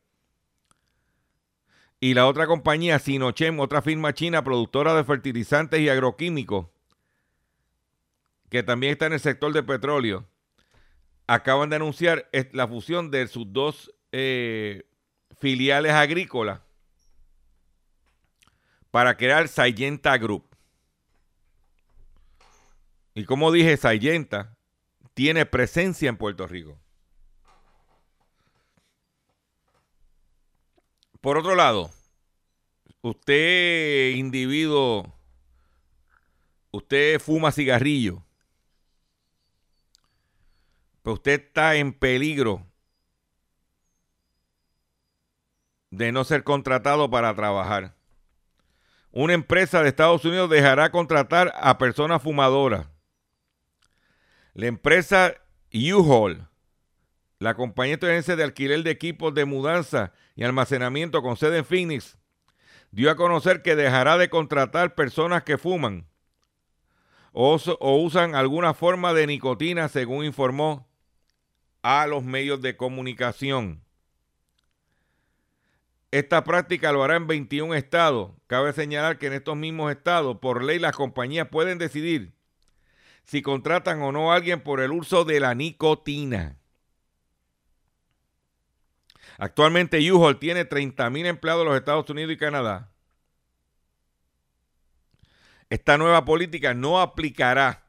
[1.99, 6.67] Y la otra compañía, Sinochem, otra firma china productora de fertilizantes y agroquímicos,
[8.49, 10.27] que también está en el sector de petróleo,
[11.27, 14.83] acaban de anunciar la fusión de sus dos eh,
[15.39, 16.61] filiales agrícolas
[18.91, 20.45] para crear Sayenta Group.
[23.15, 24.55] Y como dije, Sayenta
[25.13, 26.77] tiene presencia en Puerto Rico.
[31.21, 31.89] Por otro lado,
[33.01, 35.13] usted, individuo,
[36.71, 38.23] usted fuma cigarrillo,
[41.03, 42.65] pues usted está en peligro
[45.91, 47.95] de no ser contratado para trabajar.
[49.11, 52.87] Una empresa de Estados Unidos dejará contratar a personas fumadoras
[54.53, 55.33] la empresa
[55.73, 56.47] U-Haul,
[57.39, 62.17] la compañía estadounidense de alquiler de equipos de mudanza y almacenamiento con sede en Phoenix,
[62.91, 66.07] dio a conocer que dejará de contratar personas que fuman
[67.31, 70.87] o, o usan alguna forma de nicotina, según informó
[71.83, 73.83] a los medios de comunicación.
[76.09, 78.31] Esta práctica lo hará en 21 estados.
[78.47, 82.33] Cabe señalar que en estos mismos estados, por ley, las compañías pueden decidir
[83.23, 86.57] si contratan o no a alguien por el uso de la nicotina.
[89.37, 92.91] Actualmente u tiene 30.000 empleados en los Estados Unidos y Canadá.
[95.69, 97.87] Esta nueva política no aplicará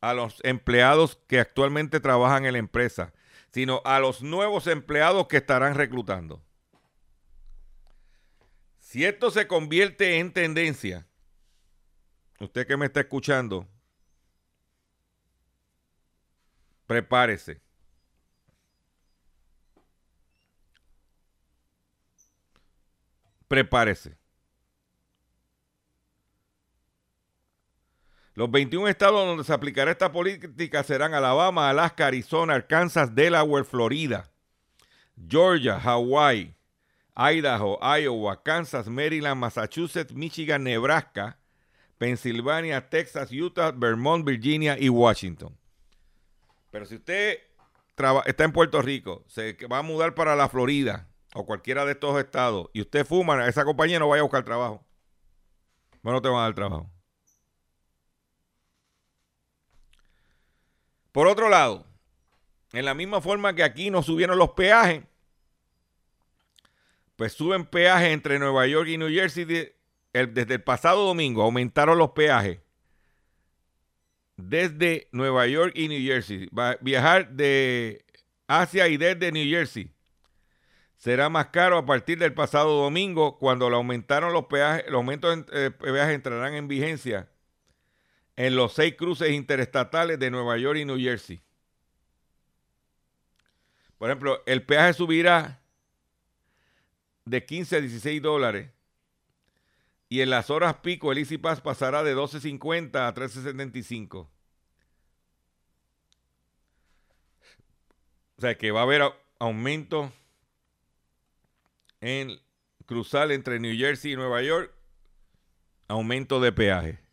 [0.00, 3.14] a los empleados que actualmente trabajan en la empresa,
[3.54, 6.42] sino a los nuevos empleados que estarán reclutando.
[8.80, 11.06] Si esto se convierte en tendencia,
[12.40, 13.68] usted que me está escuchando,
[16.88, 17.60] Prepárese.
[23.46, 24.18] Prepárese.
[28.34, 34.28] Los 21 estados donde se aplicará esta política serán Alabama, Alaska, Arizona, Arkansas, Delaware, Florida,
[35.28, 36.52] Georgia, Hawaii,
[37.16, 41.38] Idaho, Iowa, Kansas, Maryland, Massachusetts, Michigan, Nebraska,
[41.96, 45.56] Pensilvania, Texas, Utah, Vermont, Virginia y Washington.
[46.72, 47.38] Pero si usted
[48.26, 52.18] está en Puerto Rico, se va a mudar para la Florida o cualquiera de estos
[52.18, 54.84] estados y usted fuma, esa compañía no vaya a buscar trabajo.
[56.02, 56.90] Bueno, no te van a dar trabajo.
[61.14, 61.86] Por otro lado,
[62.72, 65.04] en la misma forma que aquí no subieron los peajes,
[67.14, 71.44] pues suben peajes entre Nueva York y New Jersey desde el pasado domingo.
[71.44, 72.58] Aumentaron los peajes
[74.36, 76.48] desde Nueva York y New Jersey.
[76.80, 78.04] Viajar de
[78.48, 79.92] Asia y desde New Jersey
[80.96, 84.86] será más caro a partir del pasado domingo cuando aumentaron los peajes.
[84.86, 87.28] Los aumentos de peajes entrarán en vigencia
[88.36, 91.40] en los seis cruces interestatales de Nueva York y New Jersey.
[93.98, 95.60] Por ejemplo, el peaje subirá
[97.24, 98.70] de 15 a 16 dólares
[100.08, 104.28] y en las horas pico el Easy Pass pasará de 12.50 a 13.75.
[108.36, 109.02] O sea que va a haber
[109.38, 110.12] aumento
[112.00, 112.38] en
[112.84, 114.72] cruzar entre New Jersey y Nueva York,
[115.88, 117.03] aumento de peaje.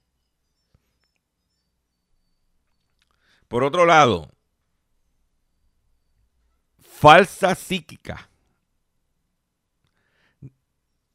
[3.52, 4.32] Por otro lado,
[6.82, 8.30] falsa psíquica.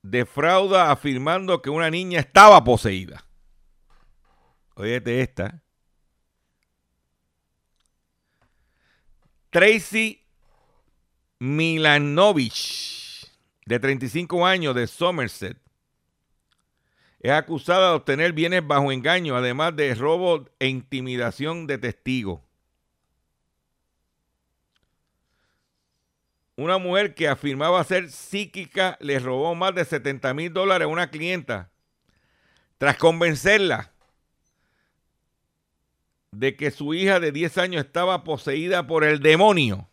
[0.03, 3.25] Defrauda afirmando que una niña estaba poseída.
[4.75, 5.63] Óyete esta.
[9.49, 10.23] Tracy
[11.39, 12.53] Milanovich,
[13.65, 15.59] de 35 años, de Somerset,
[17.27, 22.41] es acusada de obtener bienes bajo engaño, además de robo e intimidación de testigos.
[26.55, 31.11] Una mujer que afirmaba ser psíquica le robó más de 70 mil dólares a una
[31.11, 31.73] clienta
[32.79, 33.91] tras convencerla
[36.31, 39.89] de que su hija de 10 años estaba poseída por el demonio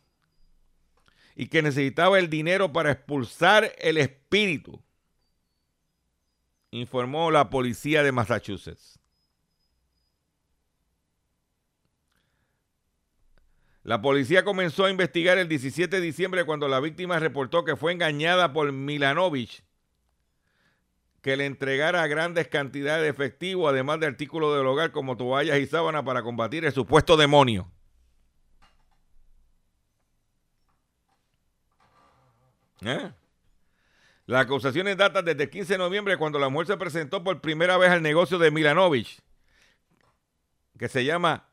[1.36, 4.83] y que necesitaba el dinero para expulsar el espíritu
[6.74, 9.00] informó la policía de Massachusetts.
[13.84, 17.92] La policía comenzó a investigar el 17 de diciembre cuando la víctima reportó que fue
[17.92, 19.64] engañada por Milanovich,
[21.22, 25.68] que le entregara grandes cantidades de efectivo, además de artículos del hogar como toallas y
[25.68, 27.70] sábanas para combatir el supuesto demonio.
[32.82, 33.12] ¿Eh?
[34.26, 37.78] Las acusaciones datan desde el 15 de noviembre cuando la mujer se presentó por primera
[37.78, 39.20] vez al negocio de Milanovich,
[40.78, 41.46] que se llama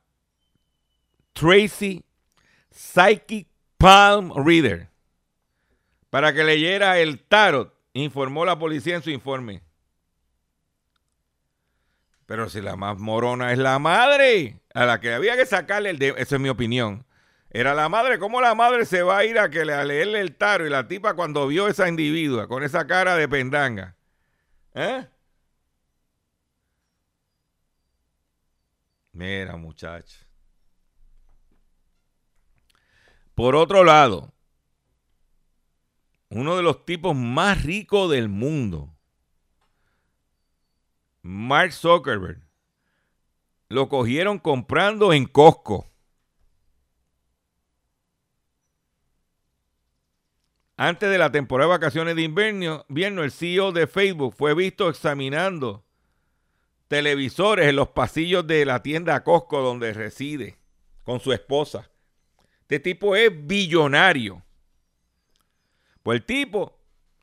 [1.32, 2.04] Tracy
[2.70, 4.88] Psychic Palm Reader,
[6.10, 9.62] para que leyera el tarot, informó la policía en su informe.
[12.26, 15.98] Pero si la más morona es la madre, a la que había que sacarle el...
[15.98, 17.04] De Esa es mi opinión.
[17.51, 18.18] Era la madre.
[18.18, 20.66] ¿Cómo la madre se va a ir a, que le, a leerle el taro?
[20.66, 23.96] Y la tipa cuando vio esa individua con esa cara de pendanga.
[24.74, 25.07] ¿Eh?
[29.12, 30.24] Mira, muchacho.
[33.34, 34.32] Por otro lado,
[36.28, 38.94] uno de los tipos más ricos del mundo,
[41.22, 42.40] Mark Zuckerberg,
[43.68, 45.89] lo cogieron comprando en Costco.
[50.82, 55.84] Antes de la temporada de vacaciones de invierno, el CEO de Facebook fue visto examinando
[56.88, 60.56] televisores en los pasillos de la tienda Costco donde reside
[61.04, 61.90] con su esposa.
[62.62, 64.42] Este tipo es billonario.
[66.02, 66.78] Pues el tipo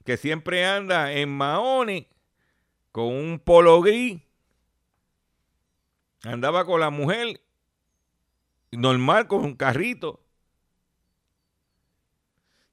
[0.06, 2.06] que siempre anda en maones
[2.92, 4.22] con un polo gris,
[6.22, 7.42] andaba con la mujer
[8.70, 10.27] normal con un carrito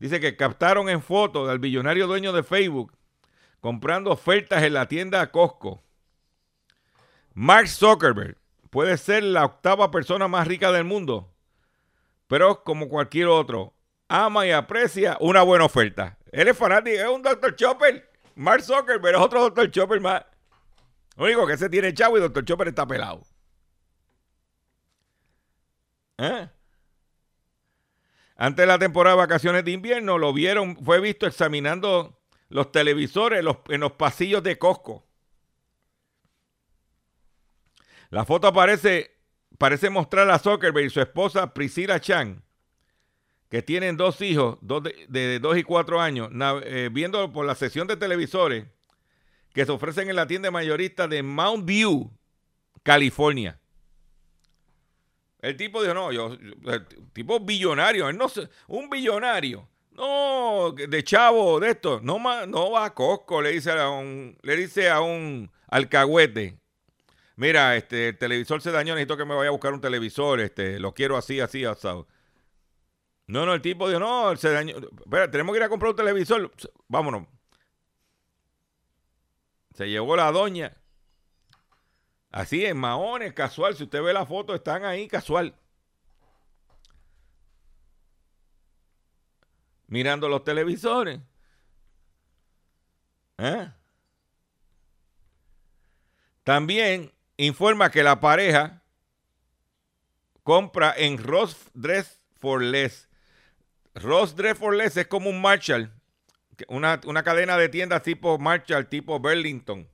[0.05, 2.93] Dice que captaron en fotos al billonario dueño de Facebook
[3.59, 5.83] comprando ofertas en la tienda Costco.
[7.33, 8.37] Mark Zuckerberg
[8.69, 11.33] puede ser la octava persona más rica del mundo,
[12.27, 13.73] pero como cualquier otro,
[14.07, 16.19] ama y aprecia una buena oferta.
[16.33, 17.57] Él es fanático, es un Dr.
[17.57, 18.07] Chopper.
[18.35, 19.71] Mark Zuckerberg es otro Dr.
[19.71, 20.23] Chopper más.
[21.17, 22.45] Lo único que se tiene chavo y Dr.
[22.45, 23.23] Chopper está pelado.
[26.19, 26.47] ¿Eh?
[28.37, 33.45] Antes de la temporada de vacaciones de invierno, lo vieron, fue visto examinando los televisores
[33.69, 35.07] en los pasillos de Costco.
[38.11, 39.17] La foto aparece,
[39.59, 42.43] parece mostrar a Zuckerberg y su esposa Priscilla Chan
[43.49, 47.55] que tienen dos hijos, de, de dos y cuatro años, nav- eh, viendo por la
[47.55, 48.67] sesión de televisores
[49.53, 52.11] que se ofrecen en la tienda mayorista de Mount View,
[52.83, 53.61] California.
[55.45, 56.39] El tipo dijo, no, yo,
[57.13, 58.29] tipo billonario, él no
[58.67, 59.69] un billonario.
[59.91, 64.57] No, de chavo, de esto, no, no va a Costco, le dice a un, le
[64.57, 66.59] dice a un alcahuete.
[67.37, 70.81] Mira, este, el televisor se dañó, necesito que me vaya a buscar un televisor, este,
[70.81, 72.09] lo quiero así, así, asado.
[73.27, 74.77] No, no, el tipo dijo, no, se dañó.
[74.79, 76.51] Espera, tenemos que ir a comprar un televisor.
[76.89, 77.27] Vámonos.
[79.75, 80.75] Se llevó la doña.
[82.35, 83.77] Así en maones, casual.
[83.77, 85.55] Si usted ve la foto, están ahí casual.
[89.87, 91.21] Mirando los televisores.
[93.39, 93.71] ¿Eh?
[96.43, 98.83] También informa que la pareja
[100.43, 103.09] compra en Ross Dress for Less.
[103.95, 105.93] Ross Dress for Less es como un Marshall,
[106.67, 109.89] una, una cadena de tiendas tipo Marshall, tipo Burlington,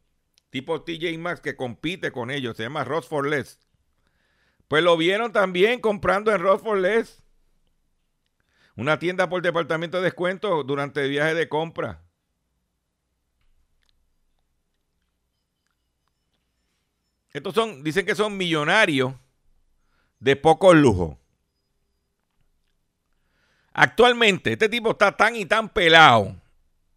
[0.51, 2.57] tipo TJ Maxx que compite con ellos.
[2.57, 3.59] Se llama Ross for Less.
[4.69, 7.23] Pues lo vieron también comprando en Ross for Less.
[8.77, 12.03] Una tienda por departamento de descuento durante el viaje de compra.
[17.33, 19.15] Estos son, dicen que son millonarios
[20.19, 21.19] de poco lujo.
[23.73, 26.37] Actualmente, este tipo está tan y tan pelado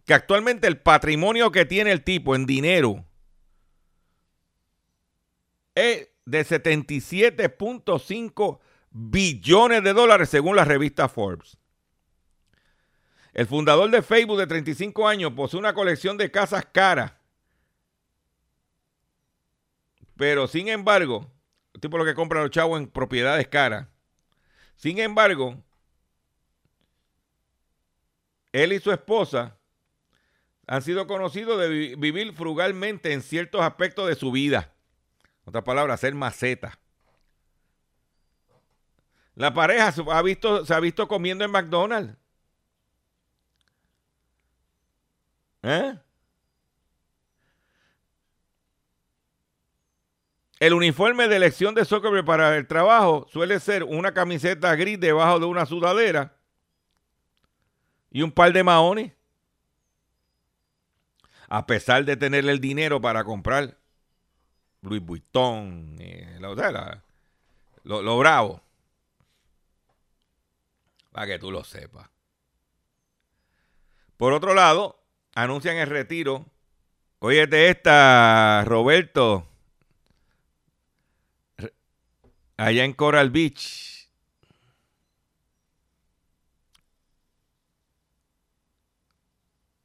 [0.05, 3.05] que actualmente el patrimonio que tiene el tipo en dinero
[5.75, 8.59] es de 77.5
[8.91, 11.57] billones de dólares según la revista Forbes.
[13.33, 17.13] El fundador de Facebook de 35 años posee una colección de casas caras.
[20.15, 21.31] Pero sin embargo,
[21.73, 23.87] el tipo lo que compra los chavos en propiedades caras.
[24.75, 25.57] Sin embargo,
[28.51, 29.57] él y su esposa
[30.67, 34.72] han sido conocidos de vi- vivir frugalmente en ciertos aspectos de su vida.
[35.45, 36.79] Otra palabra, ser maceta.
[39.35, 42.15] La pareja se ha visto, se ha visto comiendo en McDonald's.
[45.63, 45.97] ¿Eh?
[50.59, 55.39] El uniforme de elección de Zuckerberg para el trabajo suele ser una camiseta gris debajo
[55.39, 56.37] de una sudadera
[58.11, 59.11] y un par de maones.
[61.49, 63.77] A pesar de tener el dinero para comprar
[64.83, 67.01] Louis Vuitton, eh, la-
[67.83, 68.61] lo- lo bravo.
[71.11, 72.09] Para que tú lo sepas.
[74.17, 74.99] Por otro lado,
[75.35, 76.45] anuncian el retiro.
[77.19, 79.47] Oye, de esta, Roberto,
[82.57, 84.09] allá en Coral Beach.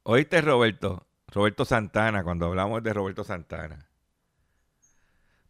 [0.03, 1.05] ¿Oíste, Roberto?
[1.27, 3.88] Roberto Santana, cuando hablamos de Roberto Santana.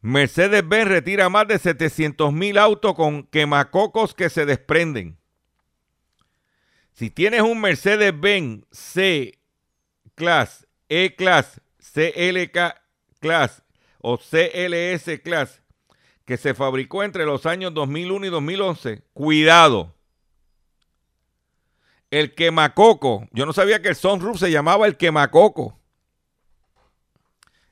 [0.01, 5.17] Mercedes-Benz retira más de 700 mil autos con quemacocos que se desprenden.
[6.93, 9.39] Si tienes un Mercedes-Benz C
[10.15, 12.75] Class, E Class, CLK
[13.19, 13.63] Class
[13.99, 15.61] o CLS Class
[16.29, 19.95] que se fabricó entre los años 2001 y 2011, cuidado.
[22.11, 25.79] El quemacoco, yo no sabía que el sunroof se llamaba el quemacoco.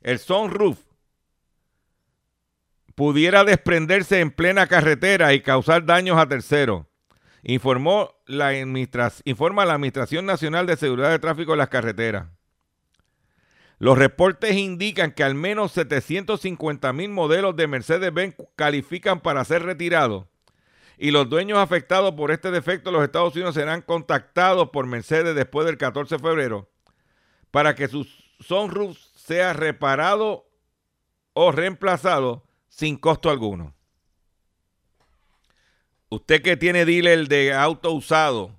[0.00, 0.87] El sunroof
[2.98, 6.84] pudiera desprenderse en plena carretera y causar daños a terceros.
[7.44, 12.26] Informó la informa la Administración Nacional de Seguridad de Tráfico en las Carreteras.
[13.78, 20.26] Los reportes indican que al menos 750 mil modelos de Mercedes-Benz califican para ser retirados
[20.98, 25.36] y los dueños afectados por este defecto en los Estados Unidos serán contactados por Mercedes
[25.36, 26.68] después del 14 de febrero
[27.52, 28.04] para que su
[28.40, 30.48] sunroof sea reparado
[31.32, 32.47] o reemplazado
[32.78, 33.74] sin costo alguno.
[36.10, 38.56] Usted que tiene dealer de auto usado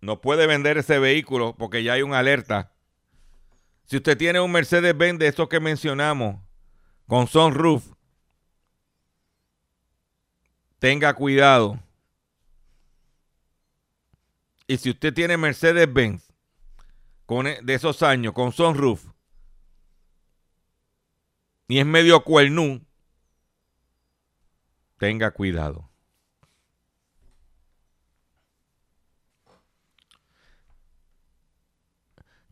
[0.00, 2.72] no puede vender ese vehículo porque ya hay una alerta.
[3.84, 6.36] Si usted tiene un Mercedes-Benz de esos que mencionamos
[7.06, 7.92] con sunroof,
[10.78, 11.78] tenga cuidado.
[14.66, 16.32] Y si usted tiene Mercedes-Benz
[17.28, 19.04] e- de esos años con sunroof
[21.68, 22.82] y es medio cuernú,
[25.02, 25.90] tenga cuidado.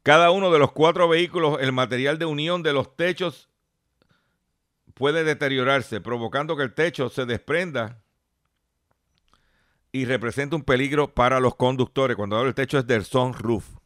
[0.02, 3.48] Cada uno de los cuatro vehículos, el material de unión de los techos
[4.94, 8.02] puede deteriorarse, provocando que el techo se desprenda
[9.92, 12.16] y representa un peligro para los conductores.
[12.16, 13.76] Cuando hablo del techo es del sunroof.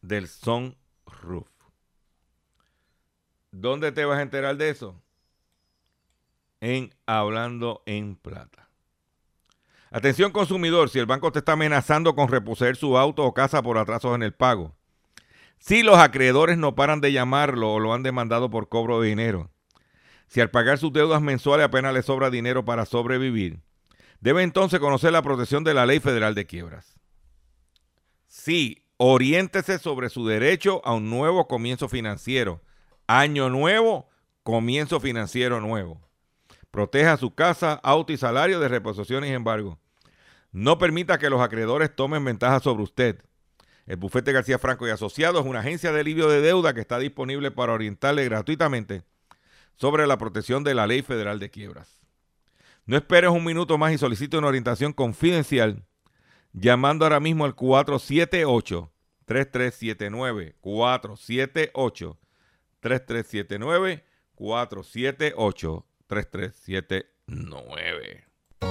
[0.00, 1.57] Del sunroof.
[3.60, 5.02] ¿Dónde te vas a enterar de eso?
[6.60, 8.68] En Hablando en Plata.
[9.90, 13.76] Atención consumidor, si el banco te está amenazando con reposeer su auto o casa por
[13.76, 14.76] atrasos en el pago.
[15.58, 19.50] Si los acreedores no paran de llamarlo o lo han demandado por cobro de dinero.
[20.28, 23.60] Si al pagar sus deudas mensuales apenas le sobra dinero para sobrevivir.
[24.20, 27.00] Debe entonces conocer la protección de la Ley Federal de Quiebras.
[28.28, 32.62] Sí, oriéntese sobre su derecho a un nuevo comienzo financiero.
[33.10, 34.06] Año nuevo,
[34.42, 35.98] comienzo financiero nuevo.
[36.70, 39.78] Proteja su casa, auto y salario de reposiciones y embargo.
[40.52, 43.24] No permita que los acreedores tomen ventaja sobre usted.
[43.86, 46.98] El bufete García Franco y Asociados es una agencia de alivio de deuda que está
[46.98, 49.04] disponible para orientarle gratuitamente
[49.76, 52.02] sobre la protección de la ley federal de quiebras.
[52.84, 55.82] No esperes un minuto más y solicite una orientación confidencial
[56.52, 58.92] llamando ahora mismo al 478
[59.24, 62.18] 3379 478
[62.80, 64.04] 3379
[64.36, 68.27] 478 3379.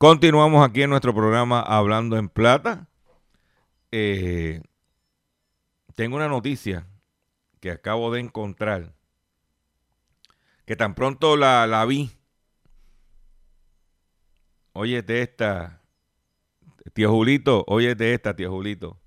[0.00, 2.88] Continuamos aquí en nuestro programa Hablando en Plata.
[3.92, 4.62] Eh,
[5.94, 6.86] tengo una noticia
[7.60, 8.94] que acabo de encontrar,
[10.64, 12.10] que tan pronto la, la vi.
[14.72, 15.82] Óyete esta,
[16.94, 18.98] tío Julito, óyete esta, tío Julito.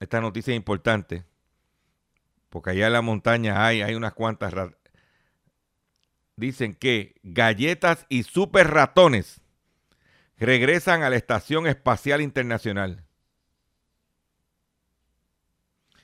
[0.00, 1.24] Esta noticia es importante,
[2.50, 4.52] porque allá en la montaña hay, hay unas cuantas
[6.36, 9.40] dicen que galletas y super ratones
[10.36, 13.04] regresan a la Estación Espacial Internacional.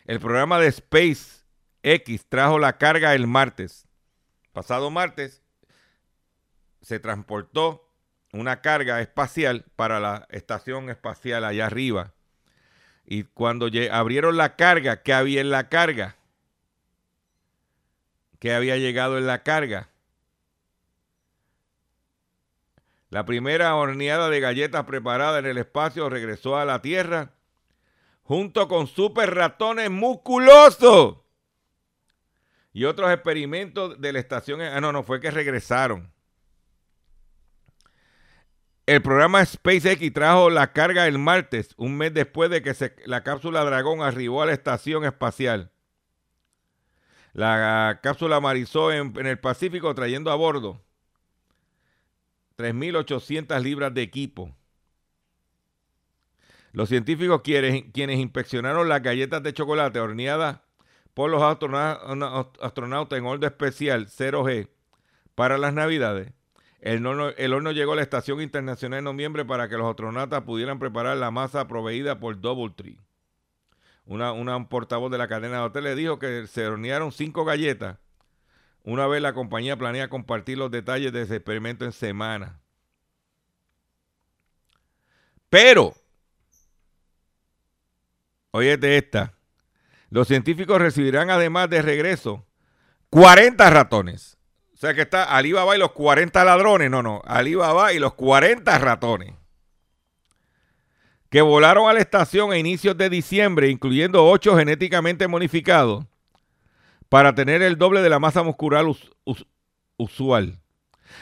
[0.06, 1.44] El programa de Space
[1.82, 3.86] X trajo la carga el martes.
[4.52, 5.42] Pasado martes
[6.82, 7.88] se transportó
[8.32, 12.14] una carga espacial para la estación espacial allá arriba.
[13.04, 16.16] Y cuando abrieron la carga, ¿qué había en la carga?
[18.38, 19.89] ¿Qué había llegado en la carga?
[23.10, 27.32] La primera horneada de galletas preparada en el espacio regresó a la Tierra
[28.22, 31.16] junto con super ratones musculosos
[32.72, 34.60] y otros experimentos de la estación.
[34.60, 36.12] Ah, no, no, fue que regresaron.
[38.86, 42.74] El programa SpaceX trajo la carga el martes, un mes después de que
[43.06, 45.72] la cápsula Dragón arribó a la estación espacial.
[47.32, 50.80] La cápsula marizó en el Pacífico trayendo a bordo
[52.60, 54.54] 3.800 libras de equipo.
[56.72, 60.60] Los científicos quienes inspeccionaron las galletas de chocolate horneadas
[61.14, 64.68] por los astronautas en orden especial 0G
[65.34, 66.32] para las navidades,
[66.80, 71.16] el horno, llegó a la Estación Internacional en noviembre para que los astronautas pudieran preparar
[71.16, 72.98] la masa proveída por Doubletree.
[74.06, 77.98] Una, una portavoz de la cadena de hoteles dijo que se hornearon cinco galletas
[78.84, 82.60] una vez la compañía planea compartir los detalles de ese experimento en semana.
[85.48, 85.94] Pero,
[88.52, 89.34] de esta,
[90.08, 92.46] los científicos recibirán además de regreso
[93.10, 94.38] 40 ratones.
[94.74, 96.90] O sea que está Alibaba y los 40 ladrones.
[96.90, 99.34] No, no, Alibaba y los 40 ratones.
[101.28, 106.06] Que volaron a la estación a inicios de diciembre, incluyendo 8 genéticamente modificados
[107.10, 108.86] para tener el doble de la masa muscular
[109.98, 110.60] usual.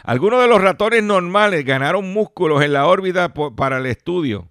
[0.04, 4.50] Algunos de los ratones normales ganaron músculos en la órbita para el estudio.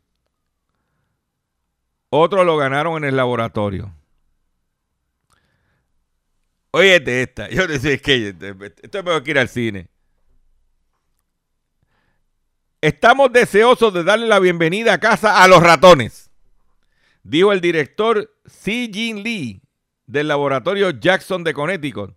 [2.10, 3.94] Otros lo ganaron en el laboratorio.
[6.72, 7.50] Oye, esta.
[7.52, 8.30] Yo decía que
[8.82, 9.90] esto me voy a ir al cine.
[12.82, 16.32] Estamos deseosos de darle la bienvenida a casa a los ratones,
[17.22, 19.67] dijo el director Xi Jin Lee
[20.08, 22.16] del laboratorio Jackson de Connecticut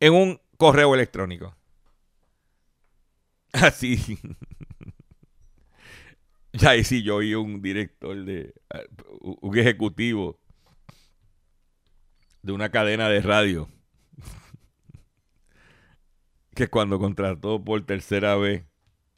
[0.00, 1.56] en un correo electrónico.
[3.52, 4.18] Así.
[6.52, 8.54] ya y sí, yo oí un director de
[9.20, 10.38] un ejecutivo
[12.42, 13.68] de una cadena de radio
[16.54, 18.64] que cuando contrató por tercera vez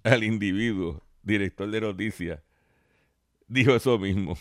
[0.02, 2.42] al individuo, director de noticias,
[3.48, 4.36] dijo eso mismo.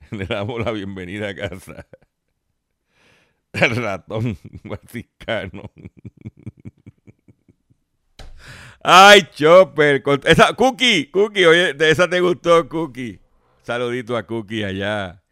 [0.12, 1.86] Le damos la bienvenida a casa.
[3.60, 5.70] El ratón franciscano.
[8.82, 10.02] Ay, Chopper.
[10.24, 13.20] Esa, Cookie, Cookie, oye, de esa te gustó, Cookie.
[13.62, 15.22] Saludito a Cookie allá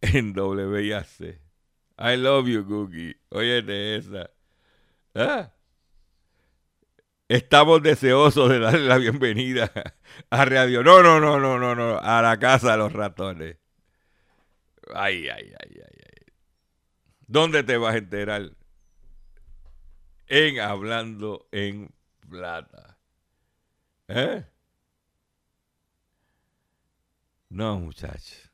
[0.00, 1.38] en WIAC.
[1.98, 3.14] I love you, Cookie.
[3.30, 4.30] Oye, de esa.
[5.14, 5.52] ¿Ah?
[7.28, 9.70] Estamos deseosos de darle la bienvenida
[10.30, 10.82] a Radio.
[10.82, 11.98] No, no, no, no, no, no.
[11.98, 13.58] A la casa de los ratones.
[14.94, 15.97] Ay, ay, ay, ay.
[17.28, 18.56] ¿Dónde te vas a enterar?
[20.28, 21.92] En Hablando en
[22.26, 22.98] Plata.
[24.08, 24.46] ¿Eh?
[27.50, 28.50] No, muchachos.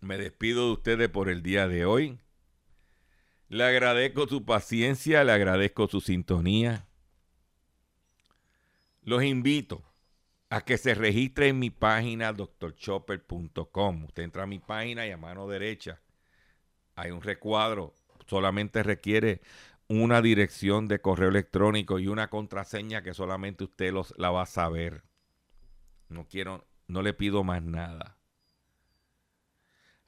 [0.00, 2.18] Me despido de ustedes por el día de hoy.
[3.48, 6.88] Le agradezco su paciencia, le agradezco su sintonía.
[9.02, 9.84] Los invito
[10.50, 14.04] a que se registre en mi página doctorchopper.com.
[14.06, 16.00] Usted entra a mi página y a mano derecha
[16.96, 17.94] hay un recuadro.
[18.26, 19.40] Solamente requiere
[19.86, 24.46] una dirección de correo electrónico y una contraseña que solamente usted los, la va a
[24.46, 25.04] saber.
[26.08, 28.16] No quiero, no le pido más nada.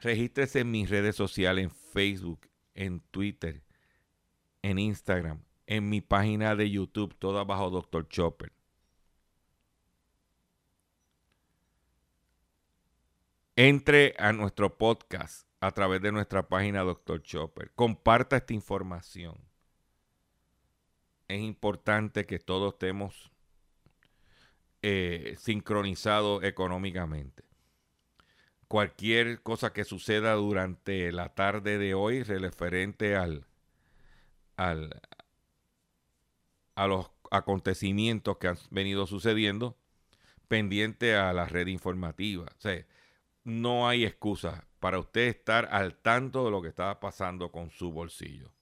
[0.00, 3.62] Regístrese en mis redes sociales, en Facebook, en Twitter,
[4.62, 8.08] en Instagram, en mi página de YouTube, toda bajo Dr.
[8.08, 8.52] Chopper.
[13.56, 17.22] Entre a nuestro podcast a través de nuestra página Dr.
[17.22, 17.72] Chopper.
[17.74, 19.36] Comparta esta información.
[21.28, 23.30] Es importante que todos estemos
[24.82, 27.48] eh, sincronizados económicamente
[28.68, 33.46] cualquier cosa que suceda durante la tarde de hoy referente al,
[34.56, 35.00] al
[36.74, 39.76] a los acontecimientos que han venido sucediendo
[40.46, 42.44] pendiente a la red informativa.
[42.56, 42.86] O sea,
[43.44, 47.90] no hay excusa para usted estar al tanto de lo que está pasando con su
[47.92, 48.52] bolsillo.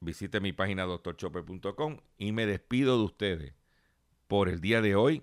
[0.00, 3.54] Visite mi página doctorchopper.com y me despido de ustedes
[4.28, 5.22] por el día de hoy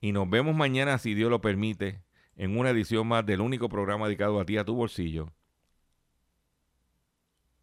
[0.00, 2.02] y nos vemos mañana, si Dios lo permite,
[2.36, 5.32] en una edición más del único programa dedicado a ti, a tu bolsillo.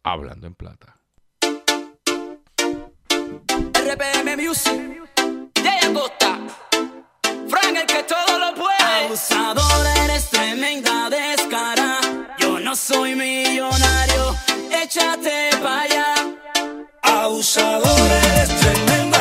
[0.02, 0.98] Hablando en plata.
[3.72, 4.36] RPM
[7.48, 9.06] Frank el que todo lo puede.
[9.06, 11.98] Abusador, eres tremenda descara.
[12.38, 14.36] Yo no soy millonario,
[14.70, 16.14] échate para allá.
[17.02, 19.13] Abusador, eres tremenda